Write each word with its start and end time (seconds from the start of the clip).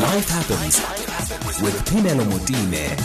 Life 0.00 0.28
happens 0.28 0.78
with 1.62 1.74
Pinelo 1.86 2.24
Mutine. 2.24 2.96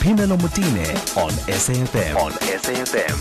Pinelo 0.00 0.38
Mutine 0.38 1.16
on 1.16 1.30
SAFM. 1.30 2.16
On 2.16 2.32
SAFM. 2.32 3.16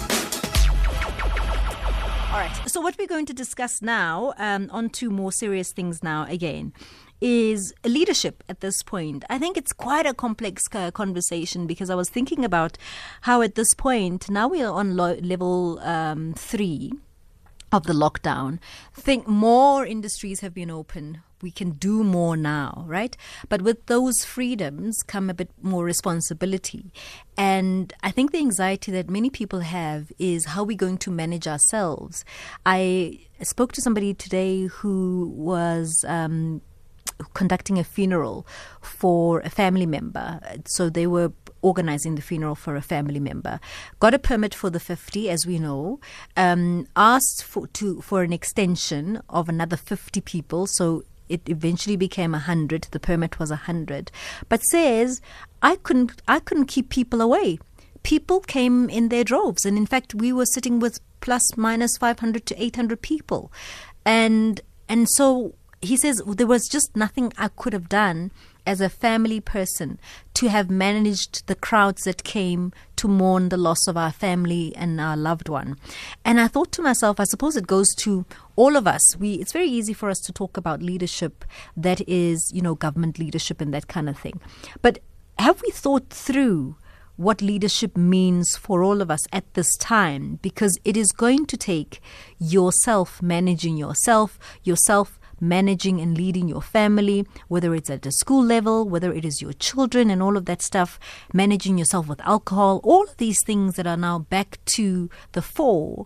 All 2.32 2.40
right. 2.40 2.70
So 2.70 2.80
what 2.80 2.98
we're 2.98 3.08
going 3.08 3.26
to 3.26 3.34
discuss 3.34 3.82
now, 3.82 4.34
um, 4.38 4.70
on 4.72 4.92
to 4.92 5.10
more 5.10 5.34
serious 5.34 5.74
things 5.74 6.02
now 6.04 6.26
again, 6.30 6.72
is 7.20 7.74
leadership 7.84 8.46
at 8.48 8.62
this 8.62 8.82
point. 8.82 9.26
I 9.30 9.38
think 9.38 9.58
it's 9.58 9.74
quite 9.74 10.06
a 10.06 10.14
complex 10.14 10.64
uh, 10.72 10.92
conversation 10.92 11.68
because 11.68 11.90
I 11.90 11.96
was 11.96 12.10
thinking 12.10 12.46
about 12.46 12.78
how 13.22 13.42
at 13.42 13.56
this 13.56 13.74
point 13.74 14.30
now 14.30 14.48
we 14.48 14.62
are 14.62 14.72
on 14.74 14.96
lo- 14.96 15.18
level 15.22 15.80
um, 15.80 16.34
three 16.38 16.94
of 17.74 17.84
the 17.84 17.94
lockdown. 17.94 18.60
Think 18.94 19.28
more 19.28 19.86
industries 19.86 20.40
have 20.40 20.54
been 20.54 20.72
open. 20.72 21.22
We 21.42 21.52
can 21.52 21.72
do 21.72 22.04
more 22.04 22.38
now, 22.38 22.86
right? 22.88 23.16
But 23.50 23.62
with 23.62 23.86
those 23.88 24.24
freedoms 24.24 25.04
come 25.06 25.30
a 25.30 25.34
bit 25.34 25.52
more 25.62 25.84
responsibility. 25.84 26.92
And 27.38 27.94
I 28.04 28.12
think 28.12 28.32
the 28.32 28.40
anxiety 28.40 28.92
that 28.94 29.10
many 29.10 29.30
people 29.30 29.60
have 29.60 30.12
is 30.18 30.46
how 30.46 30.64
we're 30.64 30.78
going 30.78 30.98
to 31.00 31.12
manage 31.12 31.48
ourselves. 31.48 32.24
I 32.66 33.20
spoke 33.42 33.74
to 33.74 33.82
somebody 33.82 34.14
today 34.14 34.66
who 34.66 35.32
was. 35.36 36.06
Um, 36.08 36.62
conducting 37.34 37.80
a 37.80 37.84
funeral 37.84 38.46
for 38.82 39.40
a 39.42 39.50
family 39.50 39.86
member. 39.86 40.40
So 40.66 40.90
they 40.90 41.08
were 41.08 41.32
organizing 41.62 42.16
the 42.16 42.22
funeral 42.22 42.56
for 42.56 42.76
a 42.76 42.82
family 42.82 43.20
member. 43.20 43.60
Got 44.00 44.14
a 44.14 44.20
permit 44.20 44.54
for 44.54 44.70
the 44.70 44.80
50, 44.80 45.30
as 45.30 45.46
we 45.46 45.58
know. 45.58 46.00
Um, 46.38 46.88
asked 46.96 47.44
for 47.44 47.68
to 47.68 48.02
for 48.02 48.22
an 48.22 48.34
extension 48.34 49.22
of 49.30 49.50
another 49.50 49.78
50 49.78 50.22
people. 50.22 50.68
So 50.68 51.04
it 51.30 51.42
eventually 51.48 51.96
became 51.96 52.34
a 52.34 52.38
100 52.38 52.88
the 52.92 53.00
permit 53.00 53.40
was 53.40 53.50
a 53.52 53.66
100 53.66 54.12
but 54.50 54.62
says 54.64 55.22
i 55.62 55.76
couldn't 55.76 56.22
i 56.28 56.40
couldn't 56.40 56.66
keep 56.66 56.90
people 56.90 57.22
away. 57.22 57.60
People 58.04 58.40
came 58.40 58.88
in 58.88 59.10
their 59.10 59.24
droves 59.24 59.66
and 59.66 59.78
in 59.78 59.88
fact 59.88 60.14
we 60.14 60.32
were 60.32 60.46
sitting 60.46 60.80
with 60.80 61.00
plus 61.22 61.58
minus 61.58 61.98
500 61.98 62.46
to 62.46 62.64
800 62.64 63.02
people. 63.02 63.52
And 64.06 64.62
and 64.88 65.10
so 65.10 65.56
he 65.82 65.98
says 65.98 66.22
there 66.26 66.48
was 66.48 66.68
just 66.68 66.96
nothing 66.96 67.34
I 67.38 67.48
could 67.48 67.74
have 67.74 67.90
done 67.90 68.32
as 68.66 68.82
a 68.82 68.90
family 68.90 69.40
person 69.40 70.00
to 70.36 70.48
have 70.50 70.70
managed 70.70 71.48
the 71.48 71.56
crowds 71.56 72.04
that 72.04 72.24
came 72.24 72.72
to 72.96 73.08
mourn 73.08 73.50
the 73.50 73.58
loss 73.58 73.88
of 73.88 73.98
our 73.98 74.12
family 74.12 74.74
and 74.76 75.00
our 75.00 75.18
loved 75.18 75.50
one. 75.50 75.78
And 76.24 76.40
I 76.40 76.48
thought 76.48 76.72
to 76.74 76.82
myself, 76.82 77.20
I 77.20 77.26
suppose 77.26 77.56
it 77.56 77.68
goes 77.68 77.94
to 77.96 78.26
all 78.56 78.76
of 78.76 78.88
us. 78.88 79.18
We 79.18 79.34
it's 79.36 79.54
very 79.54 79.68
easy 79.68 79.94
for 79.94 80.10
us 80.10 80.20
to 80.22 80.34
talk 80.34 80.58
about 80.58 80.82
leadership 80.82 81.46
that 81.78 82.08
is, 82.08 82.52
you 82.54 82.62
know, 82.62 82.76
government 82.76 83.20
leadership 83.20 83.62
and 83.62 83.74
that 83.74 83.88
kind 83.88 84.10
of 84.10 84.18
thing. 84.18 84.40
But 84.82 85.00
have 85.40 85.62
we 85.62 85.72
thought 85.72 86.10
through 86.10 86.78
what 87.18 87.42
leadership 87.42 87.96
means 87.96 88.58
for 88.58 88.84
all 88.84 89.02
of 89.02 89.10
us 89.10 89.26
at 89.32 89.54
this 89.54 89.78
time 89.78 90.38
because 90.42 90.78
it 90.84 90.98
is 90.98 91.12
going 91.12 91.46
to 91.46 91.58
take 91.58 92.02
yourself 92.40 93.22
managing 93.22 93.78
yourself, 93.78 94.38
yourself 94.64 95.20
managing 95.40 96.00
and 96.00 96.18
leading 96.18 96.48
your 96.48 96.62
family, 96.62 97.26
whether 97.48 97.74
it's 97.76 97.90
at 97.90 98.02
the 98.02 98.12
school 98.12 98.44
level, 98.44 98.88
whether 98.88 99.14
it 99.14 99.26
is 99.26 99.42
your 99.42 99.54
children 99.54 100.10
and 100.10 100.22
all 100.22 100.38
of 100.38 100.46
that 100.46 100.62
stuff, 100.62 101.00
managing 101.34 101.78
yourself 101.78 102.08
with 102.08 102.22
alcohol, 102.22 102.82
all 102.84 103.04
of 103.04 103.18
these 103.18 103.44
things 103.44 103.76
that 103.76 103.88
are 103.88 103.98
now 103.98 104.20
back 104.20 104.60
to 104.66 105.10
the 105.34 105.42
fore 105.42 106.06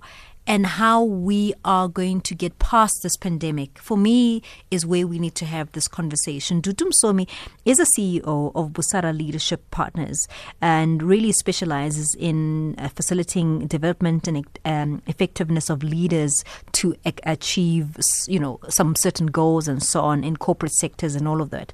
and 0.50 0.66
how 0.66 1.03
we 1.03 1.53
are 1.64 1.88
going 1.88 2.19
to 2.22 2.33
get 2.33 2.58
past 2.58 3.03
this 3.03 3.16
pandemic, 3.16 3.78
for 3.78 3.95
me, 3.95 4.42
is 4.72 4.83
where 4.83 5.06
we 5.06 5.19
need 5.19 5.36
to 5.36 5.45
have 5.45 5.72
this 5.73 5.88
conversation. 5.88 6.59
Dudu 6.59 6.89
Msomi 6.89 7.30
is 7.66 7.80
a 7.80 7.86
CEO 7.86 8.52
of 8.56 8.72
Busara 8.72 9.16
Leadership 9.16 9.61
Partners 9.69 10.28
and 10.59 11.03
really 11.03 11.31
specializes 11.31 12.16
in 12.16 12.74
uh, 12.79 12.88
facilitating 12.90 13.68
development 13.68 14.28
and 14.28 14.44
um, 14.66 15.03
effectiveness 15.06 15.69
of 15.69 15.84
leaders 15.84 16.44
to 16.72 16.95
achieve, 17.28 17.97
you 18.28 18.40
know, 18.40 18.59
some 18.69 18.95
certain 18.95 19.28
goals 19.28 19.68
and 19.68 19.84
so 19.84 20.01
on 20.01 20.24
in 20.24 20.35
corporate 20.35 20.74
sectors 20.74 21.13
and 21.13 21.28
all 21.28 21.41
of 21.41 21.51
that. 21.51 21.72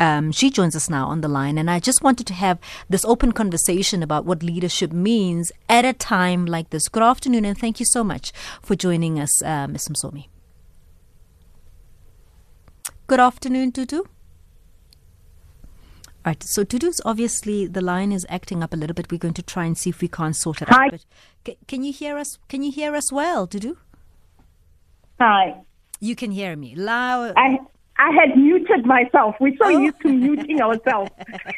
Um, 0.00 0.32
she 0.32 0.50
joins 0.50 0.74
us 0.74 0.90
now 0.90 1.06
on 1.06 1.20
the 1.20 1.28
line, 1.28 1.56
and 1.56 1.70
I 1.70 1.78
just 1.78 2.02
wanted 2.02 2.26
to 2.26 2.34
have 2.34 2.58
this 2.88 3.04
open 3.04 3.32
conversation 3.32 4.02
about 4.02 4.24
what 4.24 4.42
leadership 4.42 4.92
means 4.92 5.52
at 5.68 5.84
a 5.84 5.92
time 5.92 6.46
like 6.46 6.70
this. 6.70 6.88
Good 6.88 7.02
afternoon, 7.02 7.44
and 7.44 7.56
thank 7.56 7.78
you 7.78 7.86
so 7.86 8.02
much 8.02 8.32
for 8.60 8.74
joining 8.74 9.20
us, 9.20 9.42
uh, 9.42 9.68
Ms. 9.68 9.88
Msomi. 9.88 10.26
Good 13.06 13.20
afternoon, 13.20 13.70
Tutu. 13.70 13.98
All 13.98 14.04
right, 16.30 16.42
so 16.42 16.64
Tutu's 16.64 17.02
obviously 17.04 17.66
the 17.66 17.82
line 17.82 18.10
is 18.10 18.26
acting 18.30 18.62
up 18.62 18.72
a 18.72 18.76
little 18.76 18.94
bit. 18.94 19.12
We're 19.12 19.18
going 19.18 19.34
to 19.34 19.42
try 19.42 19.66
and 19.66 19.76
see 19.76 19.90
if 19.90 20.00
we 20.00 20.08
can't 20.08 20.34
sort 20.34 20.62
it 20.62 20.70
Hi. 20.70 20.86
out. 20.86 21.04
But 21.44 21.56
can 21.68 21.84
you 21.84 21.92
hear 21.92 22.16
us? 22.16 22.38
Can 22.48 22.62
you 22.62 22.72
hear 22.72 22.96
us 22.96 23.12
well, 23.12 23.46
Tutu? 23.46 23.74
Hi. 25.20 25.56
You 26.00 26.16
can 26.16 26.30
hear 26.30 26.56
me 26.56 26.74
loud. 26.74 27.34
I 27.36 27.58
I 27.96 28.10
had 28.12 28.36
muted 28.36 28.86
myself. 28.86 29.36
We're 29.40 29.56
so 29.56 29.66
Oh. 29.66 29.78
used 29.78 30.00
to 30.02 30.08
muting 30.12 30.60
ourselves. 30.60 31.10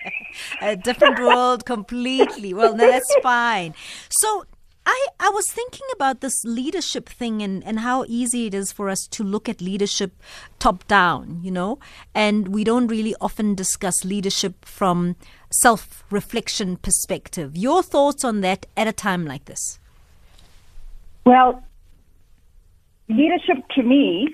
a 0.61 0.77
different 0.77 1.19
world 1.19 1.65
completely. 1.65 2.53
Well, 2.53 2.75
no, 2.77 2.91
that's 2.91 3.15
fine. 3.23 3.75
So 4.11 4.45
I, 4.85 5.07
I 5.19 5.31
was 5.31 5.51
thinking 5.51 5.87
about 5.95 6.21
this 6.21 6.35
leadership 6.45 7.09
thing 7.09 7.43
and, 7.43 7.65
and 7.65 7.81
how 7.81 8.05
easy 8.07 8.47
it 8.47 8.55
is 8.55 8.71
for 8.71 8.89
us 8.91 9.07
to 9.13 9.25
look 9.25 9.49
at 9.49 9.61
leadership 9.63 10.13
top 10.59 10.87
down, 10.87 11.41
you 11.43 11.51
know, 11.51 11.79
and 12.15 12.49
we 12.49 12.65
don't 12.65 12.87
really 12.87 13.15
often 13.21 13.55
discuss 13.55 14.05
leadership 14.05 14.65
from 14.65 15.17
self 15.51 16.05
reflection 16.11 16.77
perspective. 16.77 17.57
Your 17.57 17.83
thoughts 17.83 18.25
on 18.25 18.43
that 18.43 18.67
at 18.77 18.87
a 18.87 18.93
time 18.93 19.25
like 19.25 19.47
this? 19.47 19.79
Well, 21.25 21.65
leadership 23.09 23.67
to 23.75 23.83
me 23.83 24.29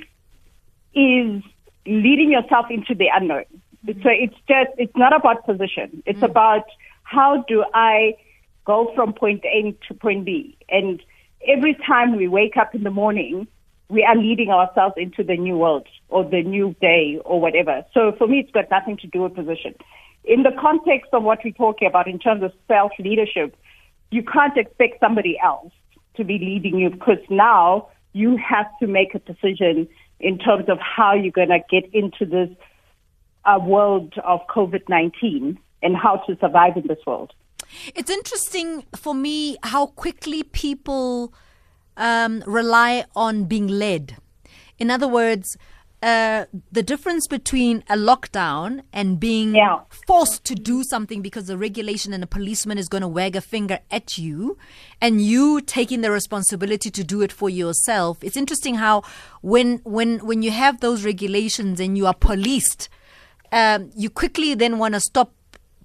is 0.95 1.43
leading 1.87 2.31
yourself 2.31 2.67
into 2.71 2.95
the 2.95 3.09
unknown. 3.13 3.45
So 3.87 4.09
it's 4.09 4.37
just, 4.49 4.71
it's 4.79 4.97
not 4.97 5.15
about 5.15 5.45
position. 5.45 6.03
It's 6.07 6.21
mm. 6.21 6.31
about 6.31 6.65
how 7.03 7.45
do 7.49 7.65
I 7.75 8.15
go 8.65 8.93
from 8.95 9.13
point 9.13 9.45
A 9.45 9.77
to 9.89 9.95
point 9.95 10.25
B. 10.25 10.57
And 10.69 11.03
every 11.47 11.75
time 11.87 12.17
we 12.17 12.29
wake 12.29 12.57
up 12.57 12.75
in 12.75 12.85
the 12.85 12.91
morning, 12.91 13.49
we 13.89 14.05
are 14.05 14.17
leading 14.17 14.51
ourselves 14.51 14.95
into 14.97 15.23
the 15.23 15.37
new 15.37 15.57
world 15.57 15.87
or 16.09 16.25
the 16.25 16.43
new 16.43 16.75
day 16.81 17.21
or 17.25 17.41
whatever. 17.41 17.85
So 17.93 18.13
for 18.17 18.27
me, 18.27 18.39
it's 18.39 18.51
got 18.53 18.71
nothing 18.71 18.97
to 18.99 19.07
do 19.07 19.23
with 19.23 19.35
position. 19.35 19.75
In 20.25 20.45
the 20.45 20.53
context 20.59 21.11
of 21.13 21.25
what 21.25 21.41
we're 21.45 21.53
talking 21.53 21.89
about 21.89 22.07
in 22.07 22.19
terms 22.19 22.43
of 22.45 22.53
self 22.69 22.93
leadership, 22.99 23.57
you 24.11 24.23
can't 24.23 24.57
expect 24.57 25.01
somebody 25.01 25.39
else 25.43 25.73
to 26.15 26.25
be 26.25 26.39
leading 26.39 26.79
you 26.79 26.91
because 26.91 27.19
now 27.29 27.89
you 28.13 28.37
have 28.37 28.67
to 28.81 28.87
make 28.87 29.15
a 29.15 29.19
decision 29.19 29.89
in 30.23 30.39
terms 30.39 30.69
of 30.69 30.79
how 30.79 31.13
you're 31.13 31.33
going 31.33 31.49
to 31.49 31.61
get 31.69 31.93
into 31.93 32.25
this 32.25 32.49
uh, 33.45 33.59
world 33.61 34.15
of 34.25 34.41
COVID 34.49 34.89
19 34.89 35.59
and 35.83 35.97
how 35.97 36.17
to 36.27 36.37
survive 36.41 36.77
in 36.77 36.87
this 36.87 36.99
world. 37.07 37.33
It's 37.95 38.11
interesting 38.11 38.85
for 38.95 39.15
me 39.15 39.57
how 39.63 39.87
quickly 39.87 40.43
people 40.43 41.35
um, 41.97 42.43
rely 42.47 43.05
on 43.17 43.45
being 43.45 43.67
led. 43.67 44.17
In 44.79 44.91
other 44.91 45.09
words, 45.09 45.57
uh, 46.03 46.47
the 46.73 46.83
difference 46.83 47.29
between 47.29 47.85
a 47.89 47.95
lockdown 47.97 48.83
and 48.93 49.21
being 49.21 49.55
Yeah. 49.55 49.81
forced 50.07 50.45
to 50.47 50.55
do 50.57 50.83
something 50.83 51.23
because 51.23 51.47
the 51.47 51.57
regulation 51.57 52.13
and 52.13 52.25
a 52.25 52.27
policeman 52.27 52.77
is 52.77 52.89
going 52.89 53.03
to 53.03 53.09
wag 53.09 53.37
a 53.37 53.41
finger 53.41 53.79
at 53.91 54.19
you 54.19 54.59
and 55.01 55.21
you 55.23 55.61
taking 55.61 56.01
the 56.01 56.11
responsibility 56.11 56.91
to 56.91 57.05
do 57.05 57.23
it 57.23 57.31
for 57.31 57.49
yourself 57.49 58.19
it's 58.23 58.37
interesting 58.37 58.75
how 58.77 59.03
when 59.43 59.81
when 59.85 60.19
when 60.27 60.43
you 60.43 60.51
have 60.51 60.81
those 60.81 61.05
regulations 61.05 61.79
and 61.79 61.97
you 61.97 62.07
are 62.07 62.15
policed 62.15 62.89
um, 63.53 63.91
you 63.95 64.11
quickly 64.11 64.55
then 64.55 64.79
want 64.79 64.95
to 64.95 65.01
stop 65.01 65.33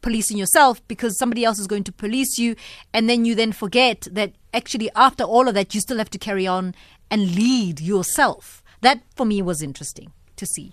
policing 0.02 0.38
yourself 0.38 0.82
because 0.88 1.18
somebody 1.18 1.44
else 1.44 1.60
is 1.60 1.68
going 1.68 1.84
to 1.84 1.92
police 1.92 2.38
you 2.40 2.56
and 2.94 3.08
then 3.10 3.24
you 3.26 3.36
then 3.36 3.52
forget 3.52 4.08
that 4.12 4.32
actually 4.54 4.90
after 4.96 5.24
all 5.24 5.48
of 5.48 5.54
that 5.54 5.76
you 5.76 5.82
still 5.82 5.98
have 5.98 6.10
to 6.10 6.18
carry 6.18 6.48
on 6.48 6.74
and 7.12 7.36
lead 7.36 7.80
yourself 7.82 8.64
that 8.88 9.00
for 9.16 9.26
me 9.26 9.42
was 9.42 9.62
interesting 9.70 10.12
to 10.42 10.46
see 10.46 10.68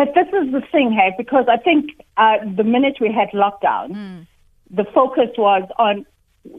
But 0.00 0.14
this 0.18 0.28
is 0.40 0.46
the 0.56 0.62
thing, 0.72 0.92
hey, 0.98 1.10
because 1.22 1.46
I 1.48 1.56
think 1.56 1.90
uh, 2.16 2.36
the 2.60 2.66
minute 2.74 2.98
we 3.04 3.10
had 3.20 3.30
lockdown, 3.44 3.88
hmm. 3.98 4.18
the 4.80 4.84
focus 4.98 5.30
was 5.46 5.64
on 5.86 6.06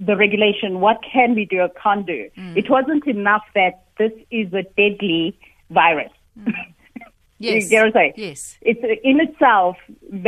the 0.08 0.16
regulation. 0.24 0.82
What 0.86 0.98
can 1.14 1.36
we 1.36 1.46
do 1.54 1.60
or 1.66 1.70
can't 1.84 2.06
do? 2.06 2.30
Hmm. 2.36 2.58
It 2.62 2.70
wasn't 2.70 3.08
enough 3.08 3.46
that 3.56 3.76
this 3.98 4.12
is 4.30 4.48
a 4.62 4.64
deadly 4.80 5.40
virus. 5.70 6.12
Hmm. 6.38 6.52
yes 7.40 7.64
You 7.64 7.70
get 7.70 7.80
what 7.80 7.88
I'm 7.88 7.94
saying? 7.94 8.14
yes 8.28 8.58
It's 8.62 8.84
uh, 8.84 9.10
in 9.12 9.22
itself 9.28 9.78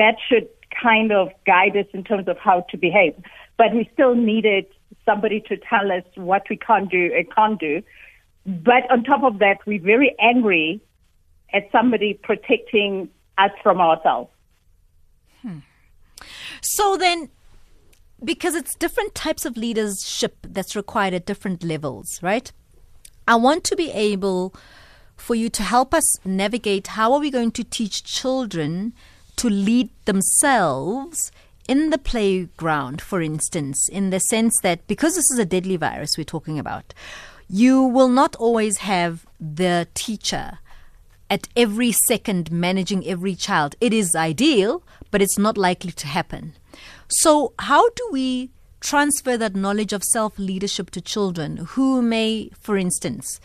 that 0.01 0.15
should 0.27 0.47
kind 0.87 1.11
of 1.11 1.29
guide 1.45 1.75
us 1.75 1.89
in 1.93 2.03
terms 2.03 2.27
of 2.27 2.37
how 2.37 2.57
to 2.71 2.77
behave. 2.77 3.15
But 3.57 3.73
we 3.73 3.89
still 3.93 4.15
needed 4.15 4.65
somebody 5.05 5.41
to 5.49 5.57
tell 5.57 5.91
us 5.91 6.05
what 6.15 6.43
we 6.49 6.57
can't 6.57 6.89
do 6.89 7.03
and 7.15 7.25
can't 7.35 7.59
do. 7.59 7.81
But 8.45 8.89
on 8.89 9.03
top 9.03 9.23
of 9.23 9.39
that, 9.39 9.57
we're 9.65 9.81
very 9.81 10.15
angry 10.19 10.81
at 11.53 11.69
somebody 11.71 12.13
protecting 12.13 13.09
us 13.37 13.51
from 13.61 13.79
ourselves. 13.79 14.31
Hmm. 15.41 15.59
So 16.61 16.97
then, 16.97 17.29
because 18.23 18.55
it's 18.55 18.75
different 18.75 19.15
types 19.15 19.45
of 19.45 19.57
leadership 19.57 20.37
that's 20.43 20.75
required 20.75 21.13
at 21.13 21.25
different 21.25 21.63
levels, 21.63 22.19
right? 22.21 22.51
I 23.27 23.35
want 23.35 23.63
to 23.65 23.75
be 23.75 23.91
able 23.91 24.53
for 25.15 25.35
you 25.35 25.49
to 25.49 25.63
help 25.63 25.93
us 25.93 26.25
navigate 26.25 26.87
how 26.87 27.13
are 27.13 27.19
we 27.19 27.29
going 27.29 27.51
to 27.51 27.63
teach 27.63 28.03
children 28.03 28.93
to 29.35 29.49
lead 29.49 29.89
themselves 30.05 31.31
in 31.67 31.91
the 31.91 31.97
playground, 31.97 33.01
for 33.01 33.21
instance, 33.21 33.87
in 33.89 34.09
the 34.09 34.19
sense 34.19 34.59
that 34.61 34.85
because 34.87 35.15
this 35.15 35.29
is 35.31 35.39
a 35.39 35.45
deadly 35.45 35.77
virus 35.77 36.17
we're 36.17 36.23
talking 36.23 36.59
about, 36.59 36.93
you 37.51 37.83
will 37.83 38.07
not 38.07 38.33
always 38.37 38.77
have 38.77 39.25
the 39.37 39.85
teacher 39.93 40.59
at 41.29 41.49
every 41.55 41.91
second 41.91 42.49
managing 42.49 43.05
every 43.05 43.35
child. 43.35 43.75
It 43.81 43.93
is 43.93 44.15
ideal, 44.15 44.83
but 45.11 45.21
it's 45.21 45.37
not 45.37 45.57
likely 45.57 45.91
to 45.91 46.07
happen. 46.07 46.53
So, 47.09 47.53
how 47.59 47.89
do 47.89 48.07
we 48.09 48.51
transfer 48.79 49.35
that 49.37 49.53
knowledge 49.53 49.91
of 49.91 50.01
self 50.01 50.39
leadership 50.39 50.91
to 50.91 51.01
children 51.01 51.57
who 51.57 52.01
may, 52.01 52.51
for 52.57 52.77
instance, 52.77 53.41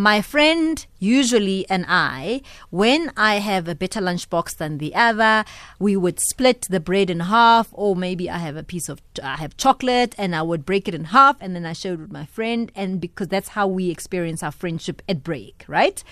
my 0.00 0.22
friend 0.22 0.86
usually 0.98 1.68
and 1.68 1.84
I, 1.88 2.42
when 2.70 3.12
I 3.16 3.36
have 3.36 3.68
a 3.68 3.74
better 3.74 4.00
lunchbox 4.00 4.56
than 4.56 4.78
the 4.78 4.94
other, 4.94 5.44
we 5.78 5.96
would 5.96 6.18
split 6.20 6.66
the 6.70 6.80
bread 6.80 7.10
in 7.10 7.20
half, 7.20 7.68
or 7.72 7.94
maybe 7.94 8.28
I 8.30 8.38
have 8.38 8.56
a 8.56 8.62
piece 8.62 8.88
of 8.88 9.00
I 9.22 9.36
have 9.36 9.56
chocolate 9.56 10.14
and 10.18 10.34
I 10.34 10.42
would 10.42 10.64
break 10.64 10.88
it 10.88 10.94
in 10.94 11.04
half, 11.04 11.36
and 11.40 11.54
then 11.54 11.66
I 11.66 11.72
share 11.72 11.94
it 11.94 12.00
with 12.00 12.12
my 12.12 12.26
friend, 12.26 12.72
and 12.74 13.00
because 13.00 13.28
that's 13.28 13.50
how 13.50 13.66
we 13.66 13.90
experience 13.90 14.42
our 14.42 14.52
friendship 14.52 15.02
at 15.08 15.22
break, 15.22 15.64
right? 15.68 16.02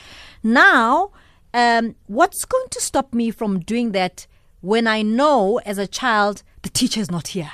Now, 0.43 1.11
um, 1.55 1.97
what's 2.07 2.45
going 2.45 2.69
to 2.71 2.81
stop 2.81 3.15
me 3.15 3.31
from 3.31 3.61
doing 3.61 3.93
that 3.93 4.27
when 4.61 4.87
I 4.87 5.03
know 5.03 5.59
as 5.65 5.79
a 5.79 5.87
child 5.87 6.43
the 6.63 6.69
teacher 6.69 7.01
is 7.01 7.11
not 7.11 7.29
here? 7.29 7.53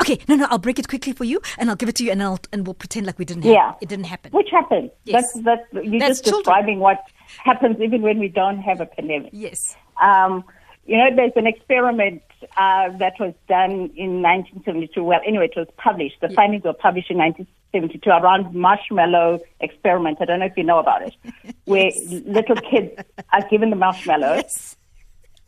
Okay, 0.00 0.18
no, 0.28 0.34
no, 0.36 0.46
I'll 0.50 0.58
break 0.58 0.78
it 0.78 0.88
quickly 0.88 1.12
for 1.12 1.24
you, 1.24 1.40
and 1.58 1.70
I'll 1.70 1.76
give 1.76 1.88
it 1.88 1.94
to 1.96 2.04
you, 2.04 2.10
and 2.12 2.22
I'll 2.22 2.40
and 2.52 2.66
we'll 2.66 2.74
pretend 2.74 3.06
like 3.06 3.18
we 3.18 3.24
didn't. 3.24 3.44
Yeah. 3.44 3.66
Have, 3.72 3.76
it 3.80 3.88
didn't 3.88 4.06
happen. 4.06 4.32
Which 4.32 4.48
happens. 4.50 4.90
Yes. 5.04 5.32
That's, 5.32 5.44
that's, 5.72 5.86
you're 5.86 6.00
That's 6.00 6.20
just 6.20 6.24
children. 6.24 6.42
describing 6.42 6.78
what 6.80 6.98
happens 7.44 7.80
even 7.80 8.02
when 8.02 8.18
we 8.18 8.28
don't 8.28 8.58
have 8.58 8.80
a 8.80 8.86
pandemic. 8.86 9.30
Yes. 9.32 9.76
Um, 10.00 10.44
you 10.86 10.96
know, 10.96 11.08
there's 11.14 11.32
an 11.36 11.46
experiment 11.46 12.22
uh, 12.56 12.90
that 12.98 13.14
was 13.18 13.34
done 13.48 13.90
in 13.96 14.22
1972. 14.22 15.02
Well, 15.02 15.20
anyway, 15.26 15.46
it 15.46 15.56
was 15.56 15.66
published. 15.78 16.20
The 16.20 16.28
findings 16.30 16.62
were 16.64 16.74
published 16.74 17.10
in 17.10 17.18
1972 17.18 18.08
around 18.08 18.54
marshmallow 18.54 19.40
experiment. 19.60 20.18
I 20.20 20.26
don't 20.26 20.38
know 20.40 20.46
if 20.46 20.56
you 20.56 20.62
know 20.62 20.78
about 20.78 21.02
it, 21.02 21.16
where 21.64 21.90
little 22.24 22.56
kids 22.56 22.92
are 23.32 23.48
given 23.48 23.70
the 23.70 23.76
marshmallow. 23.76 24.42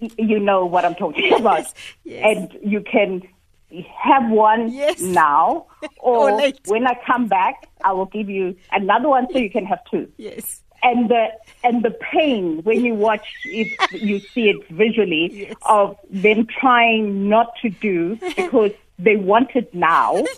Yes. 0.00 0.14
You 0.16 0.38
know 0.38 0.64
what 0.64 0.84
I'm 0.84 0.94
talking 0.94 1.32
about. 1.40 1.66
yes. 2.04 2.24
And 2.24 2.56
you 2.62 2.80
can 2.82 3.22
have 4.02 4.30
one 4.30 4.70
Yes. 4.72 5.00
now, 5.00 5.66
or, 6.00 6.30
Or 6.30 6.52
when 6.66 6.86
I 6.86 6.94
come 7.06 7.28
back, 7.28 7.68
I 7.84 7.92
will 7.92 8.06
give 8.06 8.28
you 8.28 8.56
another 8.72 9.08
one 9.08 9.26
so 9.32 9.38
you 9.38 9.50
can 9.50 9.64
have 9.66 9.80
two 9.90 10.10
Yes. 10.16 10.62
and 10.82 11.08
the 11.10 11.26
and 11.64 11.82
the 11.84 11.90
pain 12.12 12.60
when 12.62 12.84
you 12.84 12.94
watch 12.94 13.26
it, 13.44 13.68
you 13.90 14.20
see 14.34 14.48
it 14.48 14.68
visually 14.70 15.30
Yes. 15.48 15.56
of 15.66 15.96
them 16.10 16.46
trying 16.60 17.28
not 17.28 17.48
to 17.62 17.68
do 17.68 18.16
because 18.36 18.70
they 18.98 19.16
want 19.16 19.50
it 19.54 19.72
now. 19.74 20.24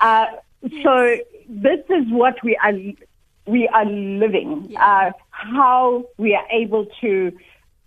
Uh, 0.00 0.26
so 0.82 1.16
this 1.48 1.78
is 1.88 2.04
what 2.10 2.34
we 2.42 2.56
are 2.56 2.72
we 3.46 3.68
are 3.68 3.84
living. 3.84 4.74
Uh, 4.76 5.12
how 5.30 6.04
we 6.18 6.34
are 6.34 6.46
able 6.50 6.86
to 7.00 7.30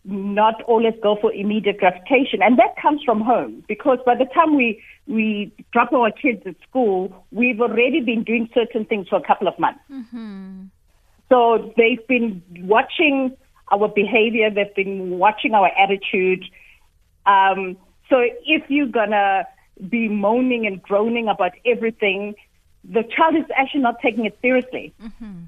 not 0.05 0.61
always 0.63 0.93
go 1.01 1.17
for 1.19 1.33
immediate 1.33 1.79
gratification, 1.79 2.41
and 2.41 2.57
that 2.59 2.75
comes 2.81 3.01
from 3.03 3.21
home 3.21 3.63
because 3.67 3.99
by 4.05 4.15
the 4.15 4.25
time 4.25 4.55
we 4.55 4.81
we 5.07 5.51
drop 5.71 5.93
our 5.93 6.11
kids 6.11 6.41
at 6.45 6.55
school, 6.67 7.25
we've 7.31 7.61
already 7.61 8.01
been 8.01 8.23
doing 8.23 8.49
certain 8.53 8.85
things 8.85 9.07
for 9.07 9.17
a 9.17 9.21
couple 9.21 9.47
of 9.47 9.57
months. 9.59 9.81
mhm 9.91 10.69
So 11.29 11.73
they've 11.77 12.05
been 12.07 12.41
watching 12.61 13.35
our 13.71 13.87
behavior, 13.87 14.49
they've 14.49 14.75
been 14.75 15.17
watching 15.17 15.53
our 15.53 15.69
attitude. 15.77 16.43
Um, 17.25 17.77
so 18.09 18.19
if 18.45 18.63
you're 18.69 18.87
gonna 18.87 19.47
be 19.89 20.07
moaning 20.07 20.65
and 20.67 20.81
groaning 20.81 21.27
about 21.27 21.53
everything, 21.65 22.35
the 22.83 23.03
child 23.03 23.35
is 23.35 23.45
actually 23.55 23.81
not 23.81 23.99
taking 24.01 24.25
it 24.25 24.37
seriously. 24.41 24.93
mhm 25.01 25.47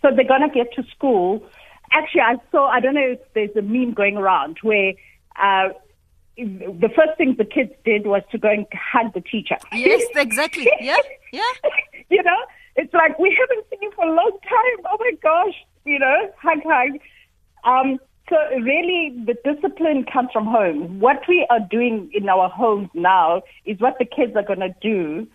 So 0.00 0.10
they're 0.14 0.24
gonna 0.34 0.48
get 0.48 0.72
to 0.74 0.82
school. 0.94 1.46
Actually, 1.92 2.22
I 2.22 2.36
saw. 2.50 2.68
I 2.68 2.80
don't 2.80 2.94
know 2.94 3.12
if 3.12 3.20
there's 3.34 3.56
a 3.56 3.62
meme 3.62 3.94
going 3.94 4.16
around 4.16 4.58
where. 4.62 4.94
Uh, 5.36 5.70
the 6.36 6.88
first 6.96 7.18
thing 7.18 7.34
the 7.36 7.44
kids 7.44 7.72
did 7.84 8.06
was 8.06 8.22
to 8.32 8.38
go 8.38 8.48
and 8.48 8.66
hug 8.72 9.12
the 9.12 9.20
teacher. 9.20 9.58
Yes, 9.70 10.02
exactly. 10.16 10.66
Yeah, 10.80 10.96
yeah. 11.30 11.42
you 12.08 12.22
know, 12.22 12.38
it's 12.76 12.92
like 12.94 13.18
we 13.18 13.36
haven't 13.38 13.66
seen 13.70 13.80
you 13.82 13.92
for 13.94 14.06
a 14.06 14.14
long 14.14 14.38
time. 14.42 14.86
Oh 14.90 14.96
my 14.98 15.12
gosh, 15.22 15.54
you 15.84 15.98
know, 15.98 16.32
hug, 16.40 16.58
hug. 16.64 16.98
Um, 17.64 17.98
so 18.28 18.36
really, 18.60 19.14
the 19.26 19.34
discipline 19.44 20.06
comes 20.10 20.30
from 20.32 20.46
home. 20.46 21.00
What 21.00 21.22
we 21.28 21.46
are 21.50 21.60
doing 21.60 22.10
in 22.14 22.28
our 22.28 22.48
homes 22.48 22.88
now 22.94 23.42
is 23.66 23.78
what 23.80 23.98
the 23.98 24.06
kids 24.06 24.34
are 24.36 24.42
going 24.42 24.60
to 24.60 24.74
do 24.80 25.26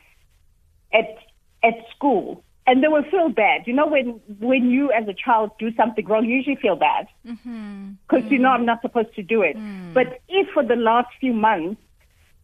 at 0.93 1.17
at 1.63 1.75
school, 1.95 2.43
and 2.67 2.83
they 2.83 2.89
will 2.89 3.03
feel 3.09 3.29
bad. 3.29 3.61
You 3.65 3.73
know, 3.73 3.87
when 3.87 4.19
when 4.39 4.69
you 4.69 4.91
as 4.91 5.07
a 5.07 5.13
child 5.13 5.51
do 5.57 5.73
something 5.75 6.05
wrong, 6.05 6.25
you 6.25 6.35
usually 6.35 6.57
feel 6.57 6.75
bad 6.75 7.07
mm-hmm. 7.25 7.91
because 8.07 8.29
you 8.29 8.37
know 8.37 8.49
I'm 8.49 8.65
not 8.65 8.81
supposed 8.81 9.15
to 9.15 9.23
do 9.23 9.41
it. 9.41 9.57
Mm. 9.57 9.93
But 9.93 10.19
if 10.27 10.49
for 10.53 10.63
the 10.63 10.75
last 10.75 11.07
few 11.19 11.33
months 11.33 11.81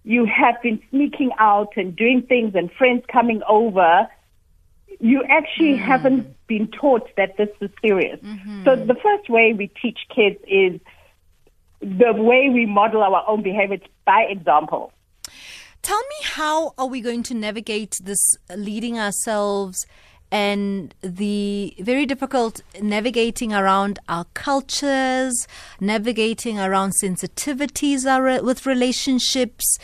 you 0.05 0.25
have 0.25 0.61
been 0.63 0.81
sneaking 0.89 1.31
out 1.37 1.73
and 1.75 1.95
doing 1.95 2.23
things 2.23 2.55
and 2.55 2.71
friends 2.71 3.03
coming 3.11 3.41
over, 3.47 4.07
you 4.99 5.23
actually 5.29 5.73
mm. 5.73 5.79
haven't 5.79 6.35
been 6.47 6.69
taught 6.69 7.09
that 7.17 7.37
this 7.37 7.49
is 7.59 7.69
serious. 7.81 8.19
So 8.21 8.27
mm-hmm. 8.27 8.87
the 8.87 8.95
first 8.95 9.29
way 9.29 9.53
we 9.53 9.67
teach 9.81 9.99
kids 10.13 10.39
is 10.47 10.79
the 11.81 12.13
way 12.13 12.49
we 12.49 12.65
model 12.65 13.03
our 13.03 13.23
own 13.27 13.43
behavior 13.43 13.79
by 14.05 14.25
example. 14.29 14.93
Tell 15.81 15.99
me, 15.99 16.15
how 16.23 16.73
are 16.77 16.87
we 16.87 17.01
going 17.01 17.23
to 17.23 17.33
navigate 17.33 17.99
this 18.01 18.21
leading 18.55 18.97
ourselves 18.97 19.85
and 20.33 20.95
the 21.01 21.75
very 21.79 22.07
difficult 22.07 22.61
navigating 22.81 23.53
around 23.53 23.99
our 24.09 24.25
cultures, 24.33 25.47
navigating 25.79 26.59
around 26.59 26.93
sensitivities 27.03 28.09
are- 28.11 28.43
with 28.43 28.65
relationships? 28.65 29.77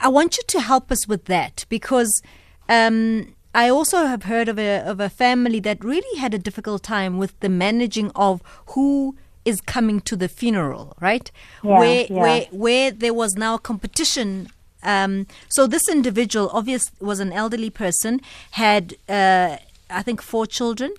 I 0.00 0.06
want 0.06 0.36
you 0.36 0.44
to 0.46 0.60
help 0.60 0.92
us 0.92 1.08
with 1.08 1.24
that 1.24 1.64
because 1.68 2.22
um, 2.68 3.34
I 3.52 3.68
also 3.68 4.06
have 4.06 4.22
heard 4.22 4.48
of 4.48 4.60
a 4.60 4.78
of 4.92 5.00
a 5.00 5.08
family 5.08 5.58
that 5.60 5.82
really 5.82 6.20
had 6.20 6.34
a 6.34 6.38
difficult 6.38 6.84
time 6.84 7.18
with 7.18 7.38
the 7.40 7.48
managing 7.48 8.12
of 8.14 8.40
who 8.66 9.16
is 9.44 9.60
coming 9.60 10.00
to 10.02 10.14
the 10.14 10.28
funeral, 10.28 10.94
right? 11.00 11.32
Yeah, 11.64 11.78
where 11.80 12.06
yeah. 12.08 12.22
where 12.22 12.46
where 12.52 12.90
there 12.92 13.14
was 13.14 13.34
now 13.34 13.56
competition. 13.58 14.50
Um, 14.82 15.26
so 15.48 15.66
this 15.66 15.88
individual, 15.88 16.50
obvious, 16.52 16.90
was 17.00 17.20
an 17.20 17.32
elderly 17.32 17.70
person, 17.70 18.20
had 18.52 18.94
uh, 19.08 19.56
I 19.90 20.02
think 20.02 20.22
four 20.22 20.46
children, 20.46 20.94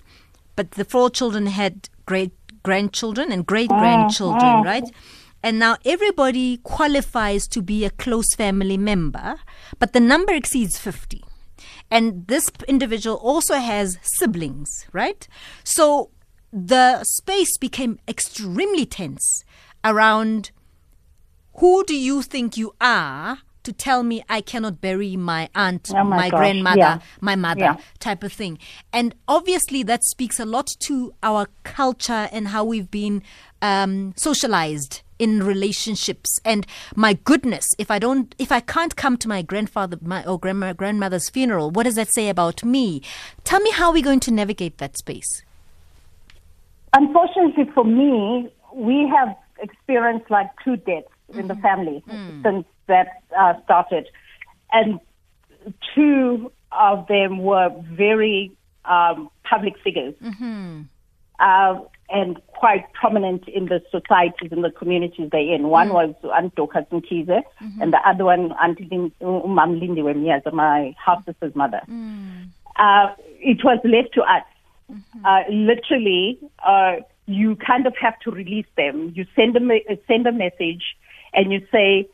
but 0.56 0.72
the 0.72 0.84
four 0.84 1.10
children 1.10 1.46
had 1.46 1.88
great 2.06 2.32
grandchildren 2.62 3.32
and 3.32 3.46
great 3.46 3.68
grandchildren, 3.68 4.62
right? 4.62 4.84
And 5.42 5.58
now 5.58 5.76
everybody 5.84 6.58
qualifies 6.58 7.46
to 7.48 7.62
be 7.62 7.84
a 7.84 7.90
close 7.90 8.34
family 8.34 8.76
member, 8.76 9.36
but 9.78 9.92
the 9.92 10.00
number 10.00 10.34
exceeds 10.34 10.78
50. 10.78 11.24
And 11.90 12.26
this 12.26 12.50
individual 12.68 13.16
also 13.16 13.54
has 13.54 13.98
siblings, 14.02 14.86
right? 14.92 15.26
So 15.64 16.10
the 16.52 17.02
space 17.04 17.56
became 17.58 17.98
extremely 18.06 18.84
tense 18.84 19.44
around 19.84 20.50
who 21.54 21.84
do 21.84 21.96
you 21.96 22.22
think 22.22 22.56
you 22.56 22.74
are 22.80 23.38
to 23.62 23.72
tell 23.72 24.02
me 24.02 24.22
I 24.28 24.40
cannot 24.40 24.80
bury 24.80 25.16
my 25.16 25.48
aunt, 25.54 25.90
Oh 25.94 26.04
my 26.04 26.30
gosh, 26.30 26.38
grandmother, 26.38 26.78
yeah. 26.78 26.98
my 27.20 27.36
mother, 27.36 27.60
Yeah. 27.60 27.76
type 27.98 28.22
of 28.22 28.32
thing. 28.32 28.58
And 28.92 29.14
obviously, 29.28 29.82
that 29.84 30.04
speaks 30.04 30.40
a 30.40 30.44
lot 30.44 30.68
to 30.80 31.14
our 31.22 31.48
culture 31.64 32.28
and 32.32 32.48
how 32.48 32.64
we've 32.64 32.90
been 32.90 33.22
um, 33.62 34.14
socialized 34.16 35.02
in 35.18 35.42
relationships. 35.42 36.40
And 36.46 36.66
my 36.96 37.12
goodness, 37.12 37.66
if 37.78 37.90
I 37.90 37.98
don't, 37.98 38.34
if 38.38 38.50
I 38.50 38.60
can't 38.60 38.96
come 38.96 39.18
to 39.18 39.28
my 39.28 39.42
grandfather 39.42 39.98
my, 40.00 40.24
or 40.24 40.38
grandma, 40.38 40.72
grandmother's 40.72 41.28
funeral, 41.28 41.70
what 41.70 41.82
does 41.82 41.96
that 41.96 42.12
say 42.14 42.30
about 42.30 42.64
me? 42.64 43.02
Tell 43.44 43.60
me 43.60 43.70
how 43.70 43.92
we're 43.92 44.02
going 44.02 44.20
to 44.20 44.30
navigate 44.30 44.78
that 44.78 44.96
space. 44.96 45.42
Unfortunately 46.94 47.64
for 47.74 47.84
me, 47.84 48.50
we 48.74 49.06
have 49.14 49.36
experienced 49.62 50.30
like 50.30 50.48
two 50.64 50.76
deaths 50.76 51.06
in 51.34 51.48
the 51.48 51.54
family 51.56 52.02
since 52.42 52.66
that 52.86 53.22
uh, 53.38 53.54
started. 53.64 54.08
And 54.72 55.00
two 55.94 56.50
of 56.72 57.06
them 57.08 57.38
were 57.38 57.70
very 57.92 58.52
um, 58.84 59.30
public 59.44 59.74
figures. 59.82 60.14
Uh, 61.38 61.80
and 62.12 62.40
quite 62.48 62.92
prominent 62.92 63.46
in 63.48 63.66
the 63.66 63.80
societies 63.90 64.50
and 64.52 64.62
the 64.64 64.70
communities 64.70 65.28
they're 65.30 65.54
in. 65.54 65.68
One 65.68 65.88
was 65.94 66.14
Aunt 66.34 66.54
Dorcas 66.56 66.84
Mkize, 66.90 67.42
and 67.80 67.92
the 67.92 67.98
other 68.04 68.24
one, 68.24 68.52
Auntie 68.62 68.88
Lin- 68.90 69.12
Lindy 69.20 70.02
Wemiyaza, 70.02 70.52
my 70.52 70.94
half 71.04 71.24
sister's 71.24 71.54
mother. 71.54 71.80
Uh, 72.76 73.14
it 73.38 73.62
was 73.64 73.78
left 73.84 74.12
to 74.14 74.22
us. 74.22 74.42
Uh, 75.24 75.42
literally, 75.48 76.38
uh, 76.66 76.96
you 77.26 77.54
kind 77.56 77.86
of 77.86 77.94
have 77.96 78.18
to 78.20 78.30
release 78.32 78.66
them. 78.76 79.12
You 79.14 79.24
send 79.36 79.56
a, 79.56 79.98
send 80.08 80.26
a 80.26 80.32
message 80.32 80.82
and 81.32 81.52
you 81.52 81.66
say, 81.72 82.08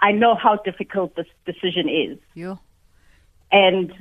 I 0.00 0.12
know 0.12 0.34
how 0.34 0.56
difficult 0.56 1.16
this 1.16 1.26
decision 1.44 1.88
is. 1.88 2.18
Yeah. 2.34 2.56
And 3.50 3.92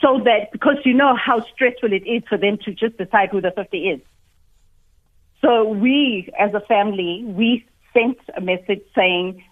so 0.00 0.20
that, 0.24 0.52
because 0.52 0.76
you 0.84 0.94
know 0.94 1.14
how 1.16 1.44
stressful 1.52 1.92
it 1.92 2.06
is 2.06 2.22
for 2.28 2.38
them 2.38 2.58
to 2.64 2.72
just 2.72 2.96
decide 2.96 3.30
who 3.30 3.40
the 3.40 3.52
50 3.54 3.78
is. 3.78 4.00
So 5.40 5.68
we, 5.68 6.30
as 6.38 6.54
a 6.54 6.60
family, 6.60 7.22
we 7.24 7.66
sent 7.92 8.18
a 8.36 8.40
message 8.40 8.82
saying, 8.94 9.44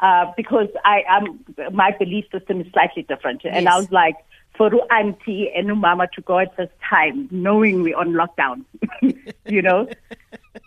uh, 0.00 0.32
because 0.36 0.68
I 0.84 1.02
am, 1.08 1.44
my 1.72 1.94
belief 1.98 2.24
system 2.32 2.60
is 2.60 2.66
slightly 2.72 3.02
different. 3.02 3.42
And 3.44 3.68
I 3.68 3.76
was 3.76 3.90
like, 3.92 4.16
for 4.56 4.70
auntie 4.92 5.50
and 5.54 5.80
mama 5.80 6.08
to 6.14 6.20
go 6.20 6.38
at 6.38 6.56
this 6.56 6.70
time, 6.88 7.28
knowing 7.30 7.82
we're 7.82 7.96
on 7.96 8.12
lockdown, 8.12 8.64
you 9.46 9.62
know, 9.62 9.88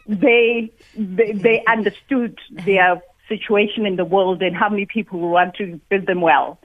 they, 0.08 0.72
they, 0.96 1.32
they 1.32 1.64
understood 1.68 2.38
their 2.66 3.02
situation 3.28 3.86
in 3.86 3.96
the 3.96 4.06
world 4.06 4.42
and 4.42 4.56
how 4.56 4.70
many 4.70 4.86
people 4.86 5.20
want 5.20 5.56
to 5.56 5.80
build 5.90 6.06
them 6.06 6.22
well. 6.22 6.60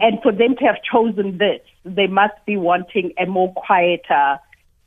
And 0.00 0.18
for 0.22 0.32
them 0.32 0.56
to 0.56 0.64
have 0.64 0.76
chosen 0.82 1.38
this, 1.38 1.60
they 1.84 2.06
must 2.06 2.34
be 2.46 2.56
wanting 2.56 3.12
a 3.18 3.26
more 3.26 3.52
quieter 3.54 4.38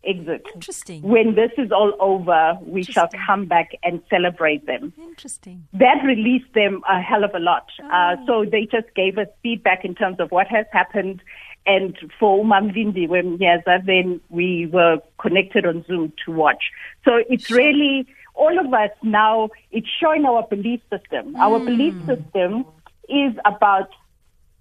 exit. 0.08 0.46
Interesting. 0.54 1.02
When 1.02 1.36
this 1.36 1.52
is 1.58 1.72
all 1.72 1.94
over, 2.00 2.58
we 2.62 2.84
shall 2.84 3.10
come 3.26 3.46
back 3.46 3.72
and 3.84 4.02
celebrate 4.10 4.66
them. 4.66 4.94
Interesting. 4.98 5.68
That 5.74 6.04
released 6.06 6.54
them 6.54 6.82
a 6.90 7.02
hell 7.02 7.24
of 7.24 7.36
a 7.36 7.40
lot. 7.40 7.70
Uh, 7.92 8.16
so 8.26 8.46
they 8.46 8.66
just 8.72 8.94
gave 8.96 9.18
us 9.18 9.28
feedback 9.44 9.84
in 9.84 9.96
terms 9.96 10.20
of 10.20 10.32
what 10.32 10.48
has 10.48 10.66
happened. 10.72 11.22
And 11.68 11.98
for 12.18 12.44
Umam 12.44 12.74
Lindi, 12.74 13.08
when 13.08 13.38
Nyaza, 13.38 13.86
then 13.86 14.22
we 14.30 14.68
were 14.68 15.00
connected 15.20 15.66
on 15.66 15.84
Zoom 15.86 16.14
to 16.26 16.32
watch. 16.32 16.72
So 17.04 17.22
it's 17.30 17.52
really, 17.52 18.08
all 18.34 18.58
of 18.58 18.74
us 18.74 18.92
now, 19.04 19.50
it's 19.72 19.90
showing 20.00 20.26
our 20.26 20.44
belief 20.44 20.80
system. 20.90 21.36
Our 21.36 21.60
hmm. 21.60 21.66
belief 21.66 21.94
system 22.06 22.66
is 23.10 23.34
about 23.44 23.90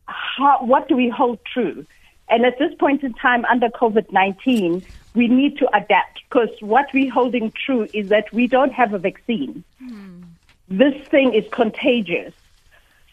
how, 0.06 0.64
what 0.64 0.88
do 0.88 0.96
we 0.96 1.08
hold 1.08 1.38
true? 1.44 1.86
And 2.28 2.44
at 2.44 2.58
this 2.58 2.74
point 2.74 3.04
in 3.04 3.14
time, 3.14 3.44
under 3.44 3.68
COVID 3.68 4.10
19, 4.10 4.84
we 5.14 5.28
need 5.28 5.58
to 5.58 5.68
adapt 5.76 6.22
because 6.28 6.50
what 6.60 6.86
we're 6.92 7.12
holding 7.12 7.52
true 7.52 7.86
is 7.94 8.08
that 8.08 8.32
we 8.32 8.48
don't 8.48 8.72
have 8.72 8.94
a 8.94 8.98
vaccine. 8.98 9.62
Hmm. 9.78 10.22
This 10.68 10.94
thing 11.06 11.34
is 11.34 11.44
contagious. 11.52 12.34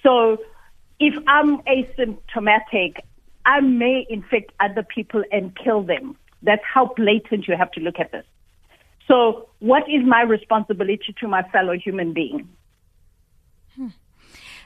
So 0.02 0.40
if 1.00 1.14
I'm 1.28 1.60
asymptomatic, 1.64 2.98
I 3.46 3.60
may 3.62 4.06
infect 4.10 4.52
other 4.60 4.84
people 4.84 5.24
and 5.32 5.56
kill 5.56 5.84
them. 5.84 6.16
That's 6.42 6.64
how 6.64 6.94
blatant 6.96 7.48
you 7.48 7.56
have 7.58 7.72
to 7.72 7.80
look 7.80 8.00
at 8.00 8.12
this. 8.12 8.26
So, 9.08 9.50
what 9.60 9.84
is 9.90 10.04
my 10.06 10.22
responsibility 10.22 11.14
to 11.20 11.28
my 11.28 11.44
fellow 11.50 11.74
human 11.74 12.14
being? 12.14 12.48
Hmm. 13.76 13.88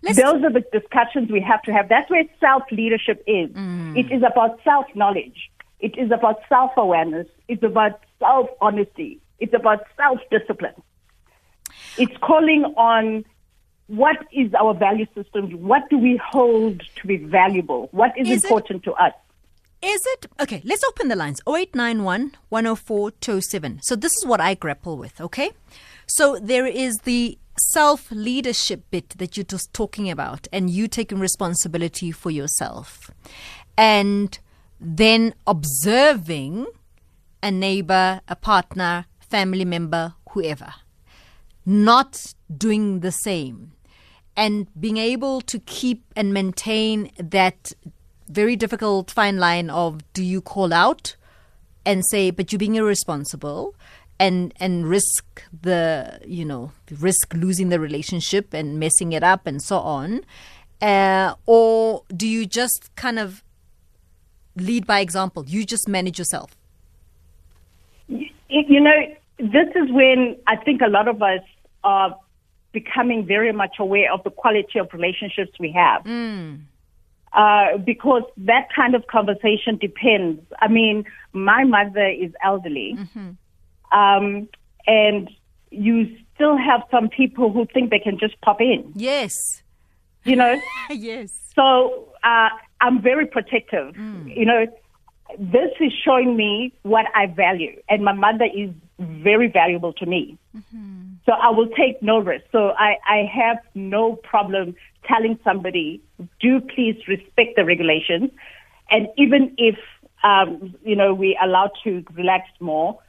Let's 0.03 0.21
Those 0.21 0.43
are 0.43 0.51
the 0.51 0.63
discussions 0.71 1.31
we 1.31 1.41
have 1.41 1.63
to 1.63 1.73
have. 1.73 1.89
That's 1.89 2.09
where 2.09 2.23
self 2.39 2.63
leadership 2.71 3.23
is. 3.25 3.49
Hmm. 3.51 3.97
It 3.97 4.11
is 4.11 4.21
about 4.23 4.59
self 4.63 4.85
knowledge. 4.93 5.49
It 5.79 5.97
is 5.97 6.11
about 6.11 6.39
self 6.49 6.71
awareness. 6.77 7.27
It's 7.47 7.63
about 7.63 7.99
self 8.19 8.49
honesty. 8.61 9.19
It's 9.39 9.53
about 9.53 9.85
self 9.95 10.19
discipline. 10.29 10.81
It's 11.97 12.15
calling 12.21 12.63
on 12.77 13.25
what 13.87 14.17
is 14.31 14.53
our 14.53 14.73
value 14.73 15.05
system? 15.15 15.49
What 15.51 15.89
do 15.89 15.97
we 15.97 16.17
hold 16.23 16.81
to 16.97 17.07
be 17.07 17.17
valuable? 17.17 17.89
What 17.91 18.17
is, 18.17 18.29
Is 18.29 18.43
it- 18.43 18.49
important 18.49 18.83
to 18.83 18.93
us? 18.93 19.13
Is 19.81 20.01
it 20.07 20.25
okay? 20.39 20.61
Let's 20.65 20.83
open 20.83 21.07
the 21.07 21.15
lines 21.15 21.39
0891 21.47 22.31
104 22.49 23.11
207. 23.11 23.79
So, 23.83 23.95
this 23.95 24.11
is 24.17 24.25
what 24.25 24.41
I 24.41 24.55
grapple 24.55 24.97
with, 24.97 25.21
okay? 25.21 25.51
So, 26.07 26.39
there 26.41 26.65
is 26.65 26.97
the 27.03 27.37
self 27.73 28.09
leadership 28.11 28.89
bit 28.89 29.09
that 29.19 29.37
you're 29.37 29.43
just 29.43 29.71
talking 29.73 30.09
about, 30.09 30.47
and 30.51 30.71
you 30.71 30.87
taking 30.87 31.19
responsibility 31.19 32.11
for 32.11 32.31
yourself. 32.31 33.11
And 33.77 34.39
then 34.81 35.35
observing 35.45 36.65
a 37.43 37.51
neighbor, 37.51 38.21
a 38.27 38.35
partner, 38.35 39.05
family 39.19 39.65
member, 39.65 40.15
whoever, 40.31 40.73
not 41.67 42.33
doing 42.55 43.01
the 43.01 43.11
same 43.11 43.73
and 44.37 44.67
being 44.79 44.97
able 44.97 45.41
to 45.41 45.59
keep 45.59 46.03
and 46.15 46.33
maintain 46.33 47.11
that 47.17 47.73
very 48.29 48.55
difficult 48.55 49.09
fine 49.11 49.37
line 49.37 49.69
of 49.69 50.01
do 50.13 50.23
you 50.23 50.39
call 50.41 50.71
out 50.73 51.15
and 51.85 52.03
say 52.05 52.29
but 52.29 52.51
you're 52.51 52.59
being 52.59 52.75
irresponsible 52.75 53.73
and 54.19 54.53
and 54.59 54.87
risk 54.87 55.43
the 55.61 56.19
you 56.25 56.43
know 56.45 56.71
risk 56.99 57.33
losing 57.33 57.69
the 57.69 57.79
relationship 57.79 58.53
and 58.53 58.79
messing 58.79 59.11
it 59.13 59.23
up 59.23 59.45
and 59.47 59.61
so 59.61 59.77
on. 59.79 60.21
Uh, 60.81 61.33
or 61.47 62.03
do 62.15 62.27
you 62.27 62.45
just 62.45 62.89
kind 62.95 63.17
of 63.17 63.43
lead 64.55 64.85
by 64.85 64.99
example? 64.99 65.43
You 65.47 65.65
just 65.65 65.87
manage 65.87 66.17
yourself. 66.19 66.55
Y- 68.09 68.29
You 68.49 68.79
know, 68.79 69.15
this 69.39 69.69
is 69.75 69.91
when 69.91 70.35
I 70.47 70.55
think 70.55 70.81
a 70.81 70.87
lot 70.87 71.07
of 71.07 71.21
us 71.21 71.41
are 71.83 72.15
becoming 72.79 73.25
very 73.25 73.53
much 73.53 73.75
aware 73.79 74.09
of 74.13 74.23
the 74.23 74.29
quality 74.29 74.77
of 74.79 74.87
relationships 74.93 75.53
we 75.59 75.71
have. 75.71 76.01
Uh, 77.33 77.77
because 77.77 78.23
that 78.37 78.67
kind 78.75 78.95
of 78.95 79.05
conversation 79.07 79.77
depends. 79.77 80.41
I 80.59 80.67
mean, 80.67 81.05
my 81.33 81.63
mother 81.63 82.07
is 82.07 82.31
elderly, 82.43 82.97
um, 83.91 84.47
and 84.87 85.29
you 85.69 85.95
still 86.33 86.57
have 86.57 86.81
some 86.89 87.09
people 87.09 87.51
who 87.51 87.65
think 87.73 87.89
they 87.89 87.99
can 87.99 88.17
just 88.17 88.39
pop 88.41 88.59
in, 88.61 88.93
yes 88.95 89.61
you 90.27 90.35
know? 90.35 90.61
yes 90.89 91.31
So 91.55 92.09
uh, 92.23 92.49
I'm 92.81 93.01
very 93.01 93.25
protective. 93.25 93.95
You 94.27 94.45
know, 94.45 94.65
this 95.39 95.71
is 95.79 95.91
showing 96.05 96.35
me 96.35 96.73
what 96.83 97.05
I 97.15 97.25
value, 97.27 97.81
and 97.89 98.03
my 98.03 98.13
mother 98.13 98.45
is 98.45 98.69
very 98.99 99.47
valuable 99.47 99.93
to 99.93 100.05
me. 100.05 100.37
So 101.27 101.33
I 101.33 101.49
will 101.49 101.67
take 101.67 102.01
no 102.01 102.19
risk. 102.19 102.45
So 102.53 102.69
I, 102.69 102.95
I 103.05 103.29
have 103.31 103.57
no 103.75 104.15
problem 104.15 104.75
telling 105.05 105.37
somebody, 105.43 106.01
do 106.39 106.61
please 106.61 106.95
respect 107.07 107.57
the 107.57 107.65
regulations. 107.65 108.31
And 108.89 109.09
even 109.17 109.53
if, 109.57 109.75
um, 110.23 110.73
you 110.83 110.95
know, 110.95 111.13
we're 111.13 111.35
allowed 111.43 111.71
to 111.83 112.03
relax 112.13 112.45
more, 112.61 112.99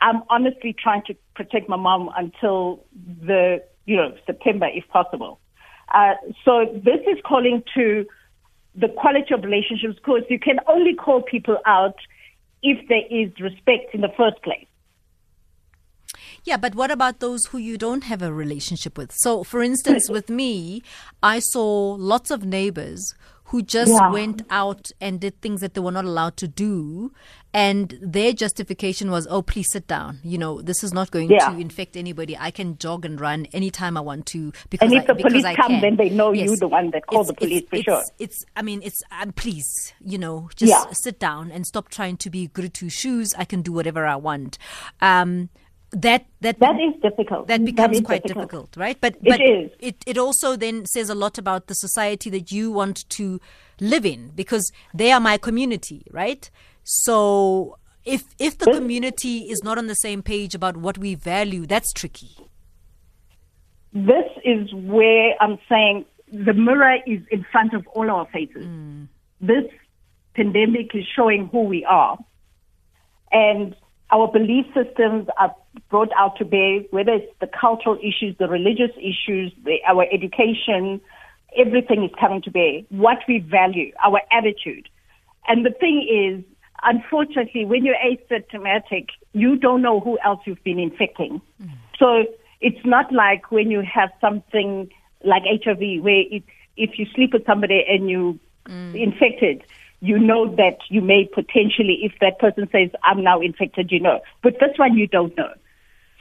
I'm 0.00 0.22
honestly 0.30 0.74
trying 0.82 1.02
to 1.06 1.14
protect 1.34 1.68
my 1.68 1.76
mom 1.76 2.10
until 2.16 2.84
the, 3.22 3.62
you 3.84 3.96
know, 3.96 4.14
September 4.24 4.68
if 4.72 4.88
possible. 4.88 5.38
Uh, 5.92 6.14
so 6.44 6.64
this 6.74 7.00
is 7.06 7.18
calling 7.26 7.62
to 7.74 8.06
the 8.74 8.88
quality 8.88 9.34
of 9.34 9.42
relationships 9.42 9.96
because 9.96 10.22
you 10.30 10.38
can 10.38 10.60
only 10.66 10.94
call 10.94 11.22
people 11.22 11.58
out 11.66 11.96
if 12.62 12.88
there 12.88 13.06
is 13.10 13.30
respect 13.38 13.94
in 13.94 14.00
the 14.00 14.12
first 14.16 14.42
place. 14.42 14.66
Yeah, 16.46 16.56
but 16.56 16.76
what 16.76 16.92
about 16.92 17.18
those 17.18 17.46
who 17.46 17.58
you 17.58 17.76
don't 17.76 18.04
have 18.04 18.22
a 18.22 18.32
relationship 18.32 18.96
with? 18.96 19.10
So, 19.16 19.42
for 19.42 19.62
instance, 19.62 20.08
with 20.08 20.30
me, 20.30 20.82
I 21.20 21.40
saw 21.40 21.96
lots 21.98 22.30
of 22.30 22.44
neighbors 22.44 23.14
who 23.50 23.62
just 23.62 23.90
Yeah. 23.92 24.10
went 24.10 24.42
out 24.50 24.90
and 25.00 25.20
did 25.20 25.40
things 25.40 25.60
that 25.60 25.74
they 25.74 25.80
were 25.80 25.90
not 25.92 26.04
allowed 26.04 26.36
to 26.38 26.48
do. 26.48 27.12
And 27.52 27.98
their 28.02 28.32
justification 28.32 29.10
was, 29.10 29.26
oh, 29.30 29.40
please 29.42 29.66
sit 29.72 29.86
down. 29.88 30.18
You 30.22 30.36
know, 30.38 30.60
this 30.62 30.84
is 30.84 30.92
not 30.92 31.10
going 31.10 31.30
Yeah. 31.30 31.50
to 31.50 31.58
infect 31.58 31.96
anybody. 31.96 32.36
I 32.38 32.50
can 32.52 32.76
jog 32.78 33.04
and 33.04 33.20
run 33.20 33.46
anytime 33.52 33.96
I 33.96 34.00
want 34.00 34.26
to 34.26 34.52
because 34.70 34.86
And 34.92 34.94
if 35.00 35.08
I, 35.10 35.14
the 35.14 35.22
police 35.22 35.44
I 35.44 35.54
come, 35.56 35.72
can. 35.72 35.80
then 35.80 35.96
they 35.96 36.10
know 36.10 36.32
you 36.32 36.50
Yes. 36.50 36.60
the 36.60 36.68
one 36.68 36.90
that 36.90 37.06
called 37.06 37.26
the 37.28 37.34
police 37.34 37.62
it's- 37.62 37.70
for 37.70 37.76
it's- 37.76 37.84
sure. 38.08 38.14
It's, 38.20 38.44
I 38.56 38.62
mean, 38.62 38.82
it's, 38.84 39.00
um, 39.20 39.32
please, 39.32 39.92
you 40.04 40.18
know, 40.18 40.48
just 40.56 40.70
Yeah. 40.70 40.84
sit 40.92 41.18
down 41.18 41.50
and 41.50 41.66
stop 41.66 41.88
trying 41.88 42.16
to 42.18 42.30
be 42.30 42.48
good 42.48 42.72
to 42.74 42.88
shoes. 42.88 43.32
I 43.36 43.44
can 43.44 43.62
do 43.62 43.72
whatever 43.72 44.06
I 44.06 44.16
want. 44.16 44.58
Um, 45.00 45.48
that 45.96 46.26
that 46.42 46.58
That 46.58 46.76
is 46.78 47.00
difficult. 47.00 47.48
that 47.48 47.64
becomes 47.64 47.98
is 47.98 48.02
quite 48.04 48.22
difficult, 48.22 48.76
right? 48.76 48.98
But 49.00 49.14
It 49.22 49.30
but 49.30 49.40
is. 49.40 49.70
It 49.80 49.96
it 50.06 50.18
also 50.18 50.54
then 50.54 50.84
says 50.86 51.08
a 51.08 51.14
lot 51.14 51.38
about 51.38 51.66
the 51.68 51.74
society 51.74 52.28
that 52.30 52.52
you 52.52 52.70
want 52.70 53.08
to 53.10 53.40
live 53.80 54.04
in 54.04 54.30
because 54.34 54.70
they 54.94 55.10
are 55.10 55.20
my 55.20 55.38
community, 55.38 56.04
right? 56.10 56.50
So 56.84 57.78
if 58.04 58.24
if 58.38 58.58
the 58.58 58.72
community 58.72 59.50
is 59.50 59.64
not 59.64 59.78
on 59.78 59.86
the 59.86 59.94
same 59.94 60.22
page 60.22 60.54
about 60.54 60.76
what 60.76 60.98
we 60.98 61.14
value, 61.14 61.66
that's 61.66 61.92
tricky. 61.94 62.36
This 63.94 64.28
is 64.44 64.72
where 64.74 65.34
I'm 65.40 65.58
saying 65.66 66.04
the 66.30 66.52
mirror 66.52 66.98
is 67.06 67.20
in 67.30 67.46
front 67.50 67.72
of 67.72 67.86
all 67.88 68.10
our 68.10 68.26
faces. 68.26 68.66
Hmm. 68.66 69.04
This 69.40 69.64
pandemic 70.34 70.94
is 70.94 71.04
showing 71.16 71.48
who 71.48 71.62
we 71.62 71.84
are. 71.86 72.18
And 73.32 73.74
our 74.10 74.30
belief 74.30 74.66
systems 74.74 75.28
are 75.38 75.54
brought 75.90 76.10
out 76.16 76.36
to 76.36 76.44
bear, 76.44 76.80
whether 76.90 77.12
it's 77.12 77.32
the 77.40 77.48
cultural 77.48 77.98
issues, 77.98 78.36
the 78.38 78.48
religious 78.48 78.90
issues, 78.98 79.52
the, 79.64 79.78
our 79.86 80.06
education, 80.12 81.00
everything 81.56 82.04
is 82.04 82.10
coming 82.18 82.42
to 82.42 82.50
bear. 82.50 82.82
What 82.90 83.18
we 83.26 83.38
value, 83.38 83.92
our 84.04 84.20
attitude. 84.30 84.88
And 85.48 85.64
the 85.64 85.70
thing 85.70 86.06
is, 86.08 86.44
unfortunately, 86.82 87.64
when 87.64 87.84
you're 87.84 87.96
asymptomatic, 87.96 89.08
you 89.32 89.56
don't 89.56 89.82
know 89.82 90.00
who 90.00 90.18
else 90.24 90.40
you've 90.44 90.62
been 90.62 90.78
infecting. 90.78 91.40
Mm. 91.62 91.70
So 91.98 92.24
it's 92.60 92.84
not 92.84 93.12
like 93.12 93.50
when 93.50 93.70
you 93.70 93.82
have 93.82 94.10
something 94.20 94.90
like 95.24 95.42
HIV, 95.44 96.02
where 96.02 96.22
it, 96.30 96.44
if 96.76 96.98
you 96.98 97.06
sleep 97.14 97.32
with 97.32 97.46
somebody 97.46 97.84
and 97.88 98.08
you 98.08 98.38
mm. 98.66 98.94
infected, 99.00 99.64
you 100.00 100.18
know 100.18 100.54
that 100.56 100.78
you 100.88 101.00
may 101.00 101.24
potentially, 101.32 102.00
if 102.02 102.12
that 102.20 102.38
person 102.38 102.68
says, 102.70 102.90
I'm 103.02 103.22
now 103.22 103.40
infected, 103.40 103.90
you 103.90 104.00
know. 104.00 104.20
But 104.42 104.54
this 104.60 104.76
one 104.76 104.96
you 104.96 105.06
don't 105.06 105.36
know. 105.36 105.52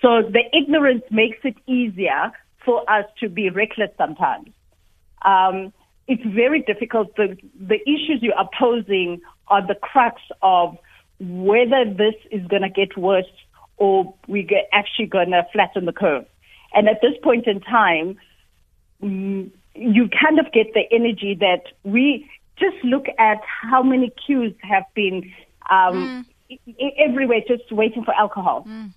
So 0.01 0.21
the 0.21 0.43
ignorance 0.53 1.03
makes 1.11 1.39
it 1.43 1.55
easier 1.67 2.31
for 2.63 2.89
us 2.89 3.05
to 3.19 3.29
be 3.29 3.49
reckless 3.49 3.91
sometimes. 3.97 4.49
Um, 5.23 5.73
it's 6.07 6.23
very 6.23 6.61
difficult. 6.61 7.15
The, 7.15 7.37
the 7.59 7.81
issues 7.81 8.19
you 8.21 8.33
are 8.33 8.49
posing 8.57 9.21
are 9.47 9.65
the 9.65 9.75
crux 9.75 10.21
of 10.41 10.77
whether 11.19 11.85
this 11.85 12.15
is 12.31 12.45
going 12.47 12.61
to 12.61 12.69
get 12.69 12.97
worse 12.97 13.25
or 13.77 14.13
we're 14.27 14.47
actually 14.71 15.07
going 15.07 15.31
to 15.31 15.45
flatten 15.51 15.85
the 15.85 15.93
curve. 15.93 16.25
And 16.73 16.87
at 16.87 17.01
this 17.01 17.13
point 17.23 17.47
in 17.47 17.61
time, 17.61 18.17
mm, 19.01 19.49
you 19.73 20.09
kind 20.09 20.39
of 20.39 20.51
get 20.51 20.73
the 20.73 20.83
energy 20.91 21.37
that 21.39 21.63
we 21.83 22.29
just 22.57 22.77
look 22.83 23.05
at 23.17 23.39
how 23.61 23.83
many 23.83 24.11
queues 24.25 24.53
have 24.61 24.83
been 24.93 25.31
um, 25.69 26.25
mm. 26.49 26.93
everywhere 26.97 27.41
just 27.47 27.71
waiting 27.71 28.03
for 28.03 28.13
alcohol. 28.13 28.65
Mm. 28.67 28.93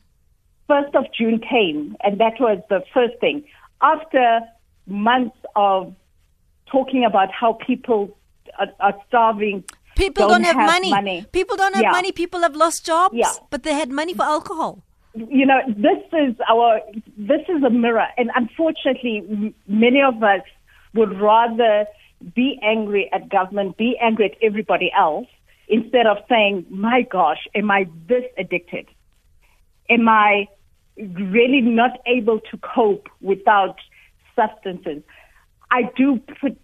First 0.66 0.94
of 0.94 1.04
June 1.16 1.40
came, 1.40 1.96
and 2.04 2.20
that 2.20 2.34
was 2.38 2.58
the 2.68 2.82
first 2.92 3.18
thing. 3.20 3.44
After 3.80 4.40
months 4.86 5.36
of 5.56 5.94
talking 6.70 7.04
about 7.04 7.32
how 7.32 7.54
people 7.66 8.16
are, 8.58 8.68
are 8.80 8.94
starving, 9.08 9.64
people 9.96 10.28
don't, 10.28 10.42
don't 10.42 10.44
have, 10.44 10.56
have 10.56 10.66
money. 10.66 10.90
money. 10.90 11.26
People 11.32 11.56
don't 11.56 11.74
have 11.74 11.84
yeah. 11.84 11.90
money. 11.90 12.12
People 12.12 12.40
have 12.40 12.54
lost 12.54 12.84
jobs, 12.84 13.14
yeah. 13.16 13.32
but 13.50 13.62
they 13.62 13.72
had 13.72 13.90
money 13.90 14.12
for 14.12 14.22
alcohol. 14.22 14.82
You 15.14 15.46
know, 15.46 15.60
this 15.68 16.04
is 16.12 16.36
our 16.48 16.80
this 17.16 17.40
is 17.48 17.62
a 17.62 17.70
mirror, 17.70 18.06
and 18.18 18.30
unfortunately, 18.34 19.54
many 19.66 20.02
of 20.02 20.22
us 20.22 20.42
would 20.94 21.18
rather 21.18 21.86
be 22.34 22.58
angry 22.62 23.10
at 23.12 23.28
government, 23.28 23.76
be 23.76 23.96
angry 24.00 24.26
at 24.26 24.36
everybody 24.42 24.90
else, 24.96 25.26
instead 25.68 26.06
of 26.06 26.18
saying, 26.28 26.66
my 26.70 27.02
gosh, 27.02 27.46
am 27.54 27.70
I 27.70 27.88
this 28.08 28.24
addicted? 28.36 28.86
Am 29.88 30.08
I 30.08 30.48
really 30.96 31.60
not 31.60 31.98
able 32.06 32.40
to 32.50 32.58
cope 32.58 33.08
without 33.20 33.76
substances? 34.34 35.02
I 35.70 35.90
do 35.96 36.20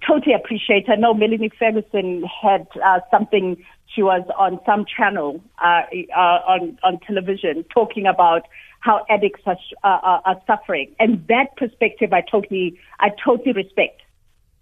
totally 0.07 0.35
appreciate. 0.35 0.89
I 0.89 0.97
know 0.97 1.13
Melanie 1.13 1.51
Ferguson 1.59 2.25
had 2.25 2.67
uh, 2.83 3.01
something. 3.11 3.63
She 3.87 4.03
was 4.03 4.23
on 4.39 4.59
some 4.65 4.87
channel 4.87 5.43
uh, 5.63 5.83
uh, 6.17 6.19
on 6.19 6.79
on 6.83 6.99
television 7.01 7.65
talking 7.65 8.07
about 8.07 8.49
how 8.81 9.05
addicts 9.11 9.43
are, 9.47 9.59
are, 9.83 10.23
are 10.25 10.43
suffering, 10.47 10.95
and 10.99 11.27
that 11.29 11.55
perspective 11.59 12.15
I 12.15 12.23
totally 12.23 12.79
I 12.99 13.11
totally 13.23 13.53
respect. 13.53 14.01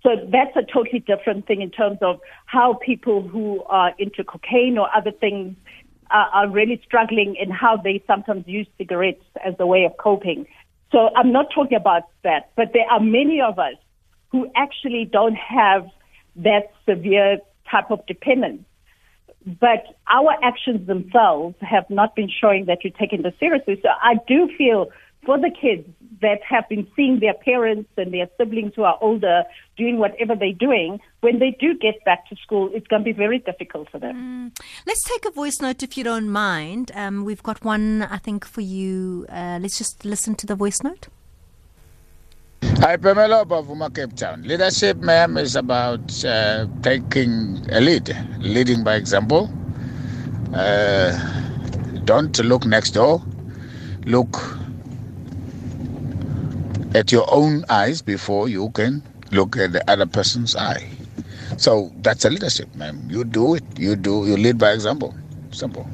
So 0.02 0.11
that's 0.30 0.56
a 0.56 0.62
totally 0.62 0.99
different 0.99 1.47
thing 1.47 1.62
in 1.62 1.71
terms 1.71 1.99
of 2.02 2.21
how 2.47 2.75
people 2.75 3.26
who 3.26 3.62
are 3.66 3.92
into 3.99 4.25
cocaine 4.25 4.76
or 4.76 4.88
other 4.94 5.12
things 5.12 5.56
are, 6.11 6.28
are 6.32 6.49
really 6.49 6.80
struggling 6.85 7.37
and 7.40 7.52
how 7.52 7.76
they 7.76 8.02
sometimes 8.06 8.44
use 8.47 8.66
cigarettes 8.78 9.25
as 9.44 9.54
a 9.61 9.66
way 9.66 9.85
of 9.85 9.97
coping. 9.99 10.47
So 10.90 11.11
I'm 11.16 11.32
not 11.32 11.47
talking 11.54 11.76
about 11.76 12.02
that, 12.25 12.50
but 12.56 12.73
there 12.73 12.87
are 12.90 13.00
many 13.00 13.40
of 13.40 13.58
us 13.58 13.76
who 14.30 14.50
actually 14.56 15.08
don't 15.10 15.36
have 15.36 15.86
that 16.36 16.73
severe 16.88 17.38
type 17.71 17.91
of 17.91 18.04
dependence. 18.06 18.65
But 19.45 19.84
our 20.08 20.34
actions 20.43 20.86
themselves 20.86 21.56
have 21.60 21.88
not 21.91 22.15
been 22.15 22.28
showing 22.28 22.67
that 22.67 22.84
you're 22.84 22.93
taking 22.93 23.23
this 23.23 23.34
seriously. 23.41 23.78
So 23.82 23.88
I 24.00 24.15
do 24.26 24.49
feel 24.56 24.91
for 25.25 25.39
the 25.39 25.50
kids 25.50 25.89
that 26.21 26.41
have 26.49 26.69
been 26.69 26.87
seeing 26.95 27.21
their 27.21 27.35
parents 27.35 27.91
and 27.97 28.13
their 28.13 28.28
siblings 28.39 28.73
who 28.75 28.82
are 28.82 28.97
older 29.00 29.45
doing 29.76 29.99
whatever 29.99 30.35
they're 30.37 30.52
doing, 30.52 31.00
when 31.21 31.39
they 31.39 31.50
do 31.58 31.76
get 31.76 32.02
back 32.04 32.28
to 32.28 32.37
school, 32.37 32.71
it's 32.73 32.87
going 32.87 33.02
to 33.02 33.04
be 33.04 33.13
very 33.13 33.39
difficult 33.39 33.91
for 33.91 33.99
them. 33.99 34.52
Mm. 34.54 34.65
Let's 34.87 35.02
take 35.04 35.25
a 35.25 35.30
voice 35.30 35.61
note 35.61 35.82
if 35.82 35.97
you 35.97 36.04
don't 36.04 36.28
mind. 36.28 36.93
Um, 36.95 37.25
we've 37.25 37.43
got 37.43 37.65
one, 37.65 38.02
I 38.02 38.19
think, 38.19 38.45
for 38.45 38.61
you. 38.61 39.26
Uh, 39.28 39.58
let's 39.61 39.78
just 39.78 40.04
listen 40.04 40.35
to 40.37 40.47
the 40.47 40.54
voice 40.54 40.82
note. 40.82 41.08
Hi, 42.78 42.97
Pamela 42.97 43.45
Bavuma, 43.45 43.95
Cape 43.95 44.15
Town. 44.17 44.43
Leadership, 44.43 44.99
ma'am, 44.99 45.37
is 45.37 45.56
about 45.56 46.25
uh, 46.25 46.67
taking 46.82 47.65
a 47.71 47.80
lead, 47.80 48.17
leading 48.39 48.85
by 48.85 48.95
example. 48.95 49.52
Uh, 50.54 51.17
don't 52.04 52.39
look 52.41 52.65
next 52.65 52.91
door. 52.91 53.23
Look 54.04 54.61
at 56.95 57.13
your 57.13 57.26
own 57.33 57.65
eyes 57.69 58.02
before 58.02 58.49
you 58.49 58.71
can 58.71 59.02
look 59.31 59.57
at 59.57 59.73
the 59.73 59.89
other 59.91 60.07
person's 60.07 60.55
eye. 60.57 60.89
So 61.57 61.93
that's 62.02 62.25
a 62.25 62.31
leadership, 62.31 62.75
man. 62.75 63.02
You 63.09 63.25
do 63.25 63.55
it. 63.55 63.65
You 63.78 63.97
do. 63.97 64.26
You 64.26 64.37
lead 64.37 64.59
by 64.59 64.73
example. 64.73 65.15
Simple. 65.50 65.87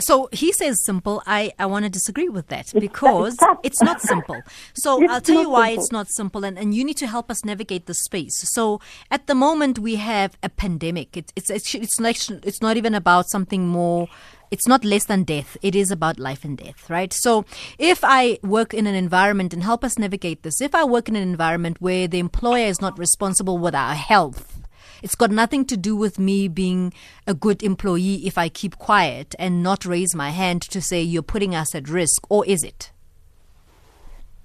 So 0.00 0.28
he 0.32 0.52
says 0.52 0.84
simple. 0.84 1.22
I, 1.26 1.52
I 1.58 1.66
want 1.66 1.84
to 1.84 1.90
disagree 1.90 2.28
with 2.28 2.48
that 2.48 2.72
because 2.74 3.36
it's 3.62 3.80
not 3.82 4.00
simple. 4.00 4.40
So 4.74 5.06
I'll 5.08 5.20
tell 5.20 5.42
you 5.42 5.50
why 5.50 5.68
simple. 5.68 5.82
it's 5.82 5.92
not 5.92 6.08
simple, 6.08 6.44
and, 6.44 6.58
and 6.58 6.74
you 6.74 6.84
need 6.84 6.96
to 6.96 7.06
help 7.06 7.30
us 7.30 7.44
navigate 7.44 7.86
the 7.86 7.94
space. 7.94 8.36
So 8.52 8.80
at 9.10 9.26
the 9.26 9.34
moment 9.34 9.78
we 9.78 9.96
have 9.96 10.36
a 10.42 10.48
pandemic. 10.48 11.16
It's 11.16 11.32
it's 11.36 11.50
it's 11.50 11.74
it's 11.74 12.00
not, 12.00 12.30
it's 12.44 12.60
not 12.60 12.76
even 12.76 12.94
about 12.94 13.28
something 13.28 13.68
more 13.68 14.08
it's 14.52 14.68
not 14.68 14.84
less 14.84 15.06
than 15.06 15.24
death. 15.24 15.56
It 15.62 15.74
is 15.74 15.90
about 15.90 16.18
life 16.20 16.44
and 16.44 16.58
death, 16.58 16.90
right? 16.90 17.10
So 17.10 17.46
if 17.78 18.00
I 18.04 18.38
work 18.42 18.74
in 18.74 18.86
an 18.86 18.94
environment 18.94 19.54
and 19.54 19.62
help 19.62 19.82
us 19.82 19.98
navigate 19.98 20.42
this, 20.42 20.60
if 20.60 20.74
I 20.74 20.84
work 20.84 21.08
in 21.08 21.16
an 21.16 21.22
environment 21.22 21.80
where 21.80 22.06
the 22.06 22.18
employer 22.18 22.66
is 22.66 22.78
not 22.78 22.98
responsible 22.98 23.56
with 23.56 23.74
our 23.74 23.94
health, 23.94 24.60
it's 25.02 25.14
got 25.14 25.30
nothing 25.30 25.64
to 25.64 25.76
do 25.78 25.96
with 25.96 26.18
me 26.18 26.48
being 26.48 26.92
a 27.26 27.32
good 27.32 27.62
employee 27.62 28.26
if 28.26 28.36
I 28.36 28.50
keep 28.50 28.76
quiet 28.76 29.34
and 29.38 29.62
not 29.62 29.86
raise 29.86 30.14
my 30.14 30.28
hand 30.28 30.60
to 30.62 30.82
say 30.82 31.00
you're 31.00 31.22
putting 31.22 31.54
us 31.54 31.74
at 31.74 31.88
risk, 31.88 32.22
or 32.28 32.44
is 32.44 32.62
it? 32.62 32.90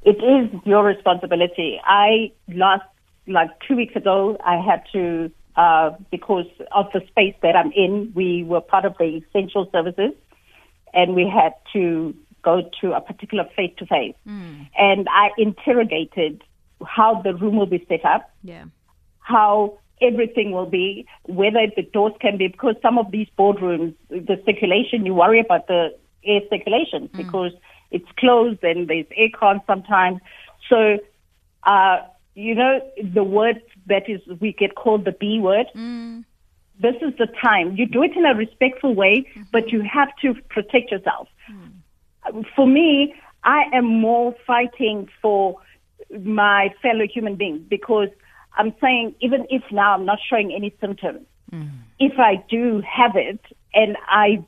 It 0.03 0.23
is 0.23 0.61
your 0.63 0.85
responsibility. 0.85 1.81
I 1.83 2.31
last, 2.47 2.85
like 3.27 3.49
two 3.67 3.75
weeks 3.75 3.97
ago, 3.97 4.37
I 4.45 4.55
had 4.55 4.83
to 4.93 5.29
uh, 5.57 5.91
because 6.11 6.45
of 6.71 6.85
the 6.93 7.01
space 7.07 7.35
that 7.41 7.55
I'm 7.55 7.71
in. 7.71 8.11
We 8.15 8.43
were 8.43 8.61
part 8.61 8.85
of 8.85 8.95
the 8.97 9.21
essential 9.27 9.67
services, 9.71 10.13
and 10.93 11.15
we 11.15 11.27
had 11.27 11.53
to 11.73 12.15
go 12.43 12.61
to 12.81 12.93
a 12.93 13.01
particular 13.01 13.43
face 13.55 13.73
to 13.79 13.85
face. 13.85 14.15
And 14.77 15.07
I 15.09 15.29
interrogated 15.37 16.43
how 16.85 17.21
the 17.23 17.33
room 17.33 17.57
will 17.57 17.65
be 17.65 17.83
set 17.89 18.05
up, 18.05 18.29
yeah. 18.43 18.65
how 19.19 19.79
everything 20.01 20.51
will 20.51 20.67
be, 20.67 21.07
whether 21.25 21.65
the 21.75 21.81
doors 21.81 22.13
can 22.21 22.37
be, 22.37 22.47
because 22.47 22.75
some 22.81 22.97
of 22.97 23.11
these 23.11 23.27
boardrooms, 23.37 23.95
the 24.09 24.41
circulation, 24.45 25.05
you 25.05 25.13
worry 25.13 25.39
about 25.39 25.67
the 25.67 25.89
air 26.23 26.41
circulation 26.49 27.07
mm. 27.07 27.17
because 27.17 27.51
it's 27.89 28.07
closed 28.19 28.63
and 28.63 28.87
there's 28.87 29.07
aircon 29.19 29.65
sometimes. 29.65 30.19
So, 30.69 30.99
uh, 31.63 31.97
you 32.37 32.53
know, 32.53 32.79
the 33.03 33.23
word 33.23 33.61
that 33.87 34.07
is, 34.07 34.21
we 34.39 34.53
get 34.53 34.75
called 34.75 35.05
the 35.05 35.11
B 35.11 35.39
word. 35.39 35.65
Mm. 35.75 36.23
This 36.79 36.93
is 37.01 37.17
the 37.17 37.25
time. 37.25 37.75
You 37.75 37.87
do 37.87 38.03
it 38.03 38.15
in 38.15 38.27
a 38.27 38.35
respectful 38.35 38.93
way, 38.93 39.25
mm-hmm. 39.27 39.41
but 39.51 39.71
you 39.71 39.81
have 39.81 40.09
to 40.21 40.35
protect 40.47 40.91
yourself. 40.91 41.27
Mm. 41.51 42.45
For 42.55 42.67
me, 42.67 43.15
I 43.43 43.63
am 43.73 43.85
more 43.85 44.35
fighting 44.45 45.09
for 45.19 45.57
my 46.11 46.71
fellow 46.79 47.07
human 47.11 47.35
beings 47.35 47.61
because 47.67 48.09
I'm 48.55 48.71
saying 48.79 49.15
even 49.19 49.47
if 49.49 49.63
now 49.71 49.95
I'm 49.95 50.05
not 50.05 50.19
showing 50.29 50.53
any 50.53 50.75
symptoms, 50.79 51.25
mm. 51.51 51.71
if 51.99 52.19
I 52.19 52.43
do 52.49 52.83
have 52.87 53.15
it 53.15 53.39
and 53.73 53.97
I 54.07 54.45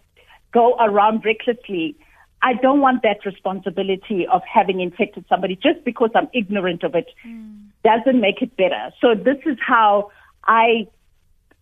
go 0.51 0.75
around 0.79 1.25
recklessly, 1.25 1.95
I 2.43 2.53
don't 2.53 2.81
want 2.81 3.01
that 3.01 3.25
responsibility 3.25 4.27
of 4.31 4.43
having 4.43 4.79
infected 4.79 5.25
somebody 5.27 5.55
just 5.55 5.83
because 5.83 6.11
I'm 6.13 6.29
ignorant 6.33 6.83
of 6.83 6.93
it. 6.93 7.07
Mm. 7.25 7.68
Doesn't 7.83 8.19
make 8.19 8.41
it 8.41 8.55
better. 8.57 8.91
So 9.01 9.15
this 9.15 9.37
is 9.45 9.57
how 9.65 10.11
I 10.45 10.87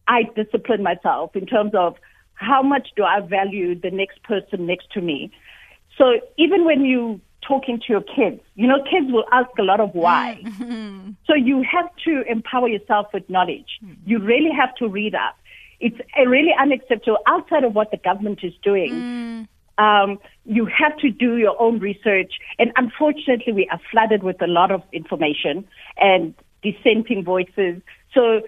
I 0.08 0.24
discipline 0.36 0.84
myself 0.84 1.36
in 1.36 1.46
terms 1.46 1.72
of 1.76 1.96
how 2.34 2.62
much 2.62 2.90
do 2.96 3.04
I 3.04 3.20
value 3.20 3.80
the 3.80 3.92
next 3.92 4.24
person 4.24 4.66
next 4.66 4.92
to 4.92 5.02
me. 5.02 5.32
So 5.98 6.20
even 6.38 6.66
when 6.66 6.86
you 6.86 7.20
talking 7.48 7.80
to 7.80 7.86
your 7.90 8.02
kids, 8.02 8.42
you 8.56 8.68
know, 8.68 8.84
kids 8.84 9.12
will 9.12 9.26
ask 9.32 9.50
a 9.60 9.64
lot 9.64 9.80
of 9.80 9.94
why. 9.94 10.44
Mm. 10.58 11.16
so 11.26 11.34
you 11.34 11.64
have 11.64 11.90
to 12.04 12.24
empower 12.30 12.68
yourself 12.68 13.08
with 13.14 13.30
knowledge. 13.30 13.80
Mm. 13.84 13.96
You 14.06 14.20
really 14.20 14.52
have 14.52 14.74
to 14.76 14.88
read 14.88 15.16
up. 15.16 15.38
It's 15.80 15.98
really 16.26 16.54
unacceptable 16.60 17.20
outside 17.28 17.64
of 17.64 17.74
what 17.74 17.92
the 17.92 17.98
government 17.98 18.40
is 18.44 18.54
doing. 18.64 18.92
Mm 18.92 19.48
Um, 19.78 20.20
you 20.46 20.66
have 20.66 20.98
to 20.98 21.10
do 21.10 21.38
your 21.38 21.60
own 21.62 21.80
research. 21.80 22.34
And 22.58 22.72
unfortunately, 22.76 23.54
we 23.54 23.68
are 23.72 23.80
flooded 23.92 24.24
with 24.24 24.42
a 24.42 24.48
lot 24.48 24.72
of 24.72 24.82
information 24.92 25.68
and 25.98 26.34
dissenting 26.64 27.24
voices. 27.24 27.82
So 28.14 28.42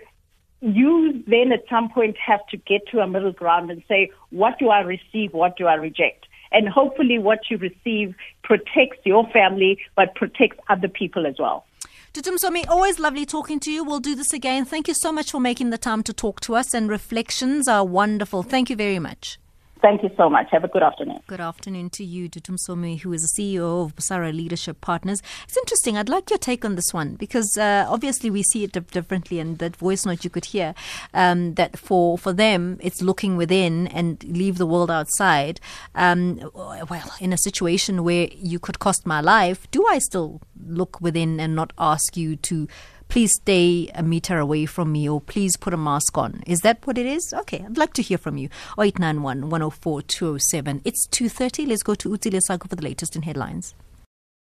you 0.62 1.24
then 1.28 1.52
at 1.52 1.63
some 1.70 1.89
point 1.89 2.18
have 2.18 2.46
to 2.48 2.58
get 2.58 2.82
to 2.92 3.00
a 3.00 3.08
middle 3.08 3.32
ground 3.32 3.72
and 3.72 3.84
say, 3.88 4.12
what 4.30 4.60
do 4.60 4.70
I 4.70 4.80
receive? 4.80 5.34
What 5.34 5.56
do 5.56 5.68
I 5.68 5.76
reject? 5.76 6.26
And 6.52 6.68
hopefully 6.68 7.20
what 7.20 7.39
you 7.50 7.58
receive 7.58 8.15
protects 8.44 9.06
your 9.06 9.30
family, 9.30 9.80
but 9.96 10.15
protects 10.15 10.58
other 10.68 10.88
people 10.88 11.28
as 11.28 11.36
well. 11.38 11.65
Dudu 12.13 12.32
Msomi, 12.32 12.68
always 12.68 12.98
lovely 12.98 13.26
talking 13.26 13.60
to 13.60 13.72
you. 13.72 13.84
We'll 13.84 14.00
do 14.00 14.15
this 14.15 14.34
again. 14.34 14.65
Thank 14.65 14.88
you 14.88 14.96
so 14.96 15.12
much 15.12 15.32
for 15.32 15.39
making 15.39 15.70
the 15.70 15.78
time 15.78 16.02
to 16.04 16.12
talk 16.12 16.42
to 16.42 16.56
us, 16.56 16.74
and 16.74 16.89
reflections 16.89 17.68
are 17.68 17.86
wonderful. 17.86 18.42
Thank 18.42 18.72
you 18.72 18.76
very 18.76 18.98
much. 18.98 19.38
Thank 19.82 20.04
you 20.04 20.10
so 20.18 20.30
much. 20.30 20.48
Have 20.52 20.65
a 20.65 20.68
good 20.68 20.84
afternoon. 20.84 21.22
Good 21.28 21.39
afternoon 21.39 21.89
to 21.92 22.04
you, 22.04 22.30
Dudu 22.30 22.52
Msomi, 22.52 23.00
who 23.00 23.13
is 23.13 23.22
the 23.22 23.42
CEO 23.42 23.86
of 23.86 23.96
Busara 23.96 24.36
Leadership 24.36 24.82
Partners. 24.82 25.22
It's 25.46 25.56
interesting. 25.56 25.96
I'd 25.96 26.10
like 26.10 26.30
your 26.30 26.38
take 26.38 26.65
on 26.65 26.76
this 26.76 26.94
one 26.94 27.15
because 27.15 27.58
uh, 27.58 27.86
obviously 27.88 28.30
we 28.30 28.44
see 28.44 28.65
it 28.65 28.74
differently, 28.74 29.39
and 29.39 29.58
that 29.60 29.78
voice 29.78 30.06
note 30.06 30.26
you 30.26 30.30
could 30.30 30.46
hear 30.46 30.76
um, 31.13 31.54
that 31.54 31.80
for 31.80 32.18
for 32.18 32.34
them 32.34 32.78
it's 32.82 33.02
looking 33.02 33.38
within 33.38 33.88
and 33.88 34.22
leave 34.26 34.58
the 34.58 34.65
world 34.65 34.92
outside. 34.92 35.62
Um, 35.96 36.52
well, 36.54 37.13
in 37.22 37.32
a 37.32 37.38
situation 37.38 38.04
where 38.04 38.28
you 38.36 38.60
could 38.60 38.80
cost 38.80 39.08
my 39.08 39.22
life, 39.22 39.70
do 39.72 39.86
I 39.88 40.00
still 40.00 40.42
look 40.68 41.00
within 41.00 41.39
and 41.39 41.56
not 41.56 41.72
ask 41.78 42.18
you 42.18 42.36
to? 42.36 42.68
Please 43.10 43.34
stay 43.34 43.89
a 43.93 44.04
meter 44.04 44.38
away 44.38 44.65
from 44.65 44.91
me 44.91 45.10
or 45.10 45.19
please 45.19 45.58
put 45.58 45.74
a 45.74 45.78
mask 45.78 46.17
on. 46.17 46.41
Is 46.48 46.62
that 46.62 46.86
what 46.88 46.98
it 46.98 47.06
is? 47.06 47.34
Okay, 47.34 47.65
I'd 47.65 47.78
like 47.78 47.93
to 47.93 48.02
hear 48.02 48.17
from 48.17 48.38
you. 48.38 48.48
0891 48.78 49.50
104 49.50 50.02
207. 50.04 50.82
It's 50.86 51.08
2.30. 51.08 51.67
Let's 51.67 51.84
go 51.84 51.95
to 51.95 52.10
Uti 52.10 52.30
Lesako 52.30 52.69
for 52.69 52.76
the 52.76 52.84
latest 52.84 53.15
in 53.15 53.24
headlines. 53.24 53.74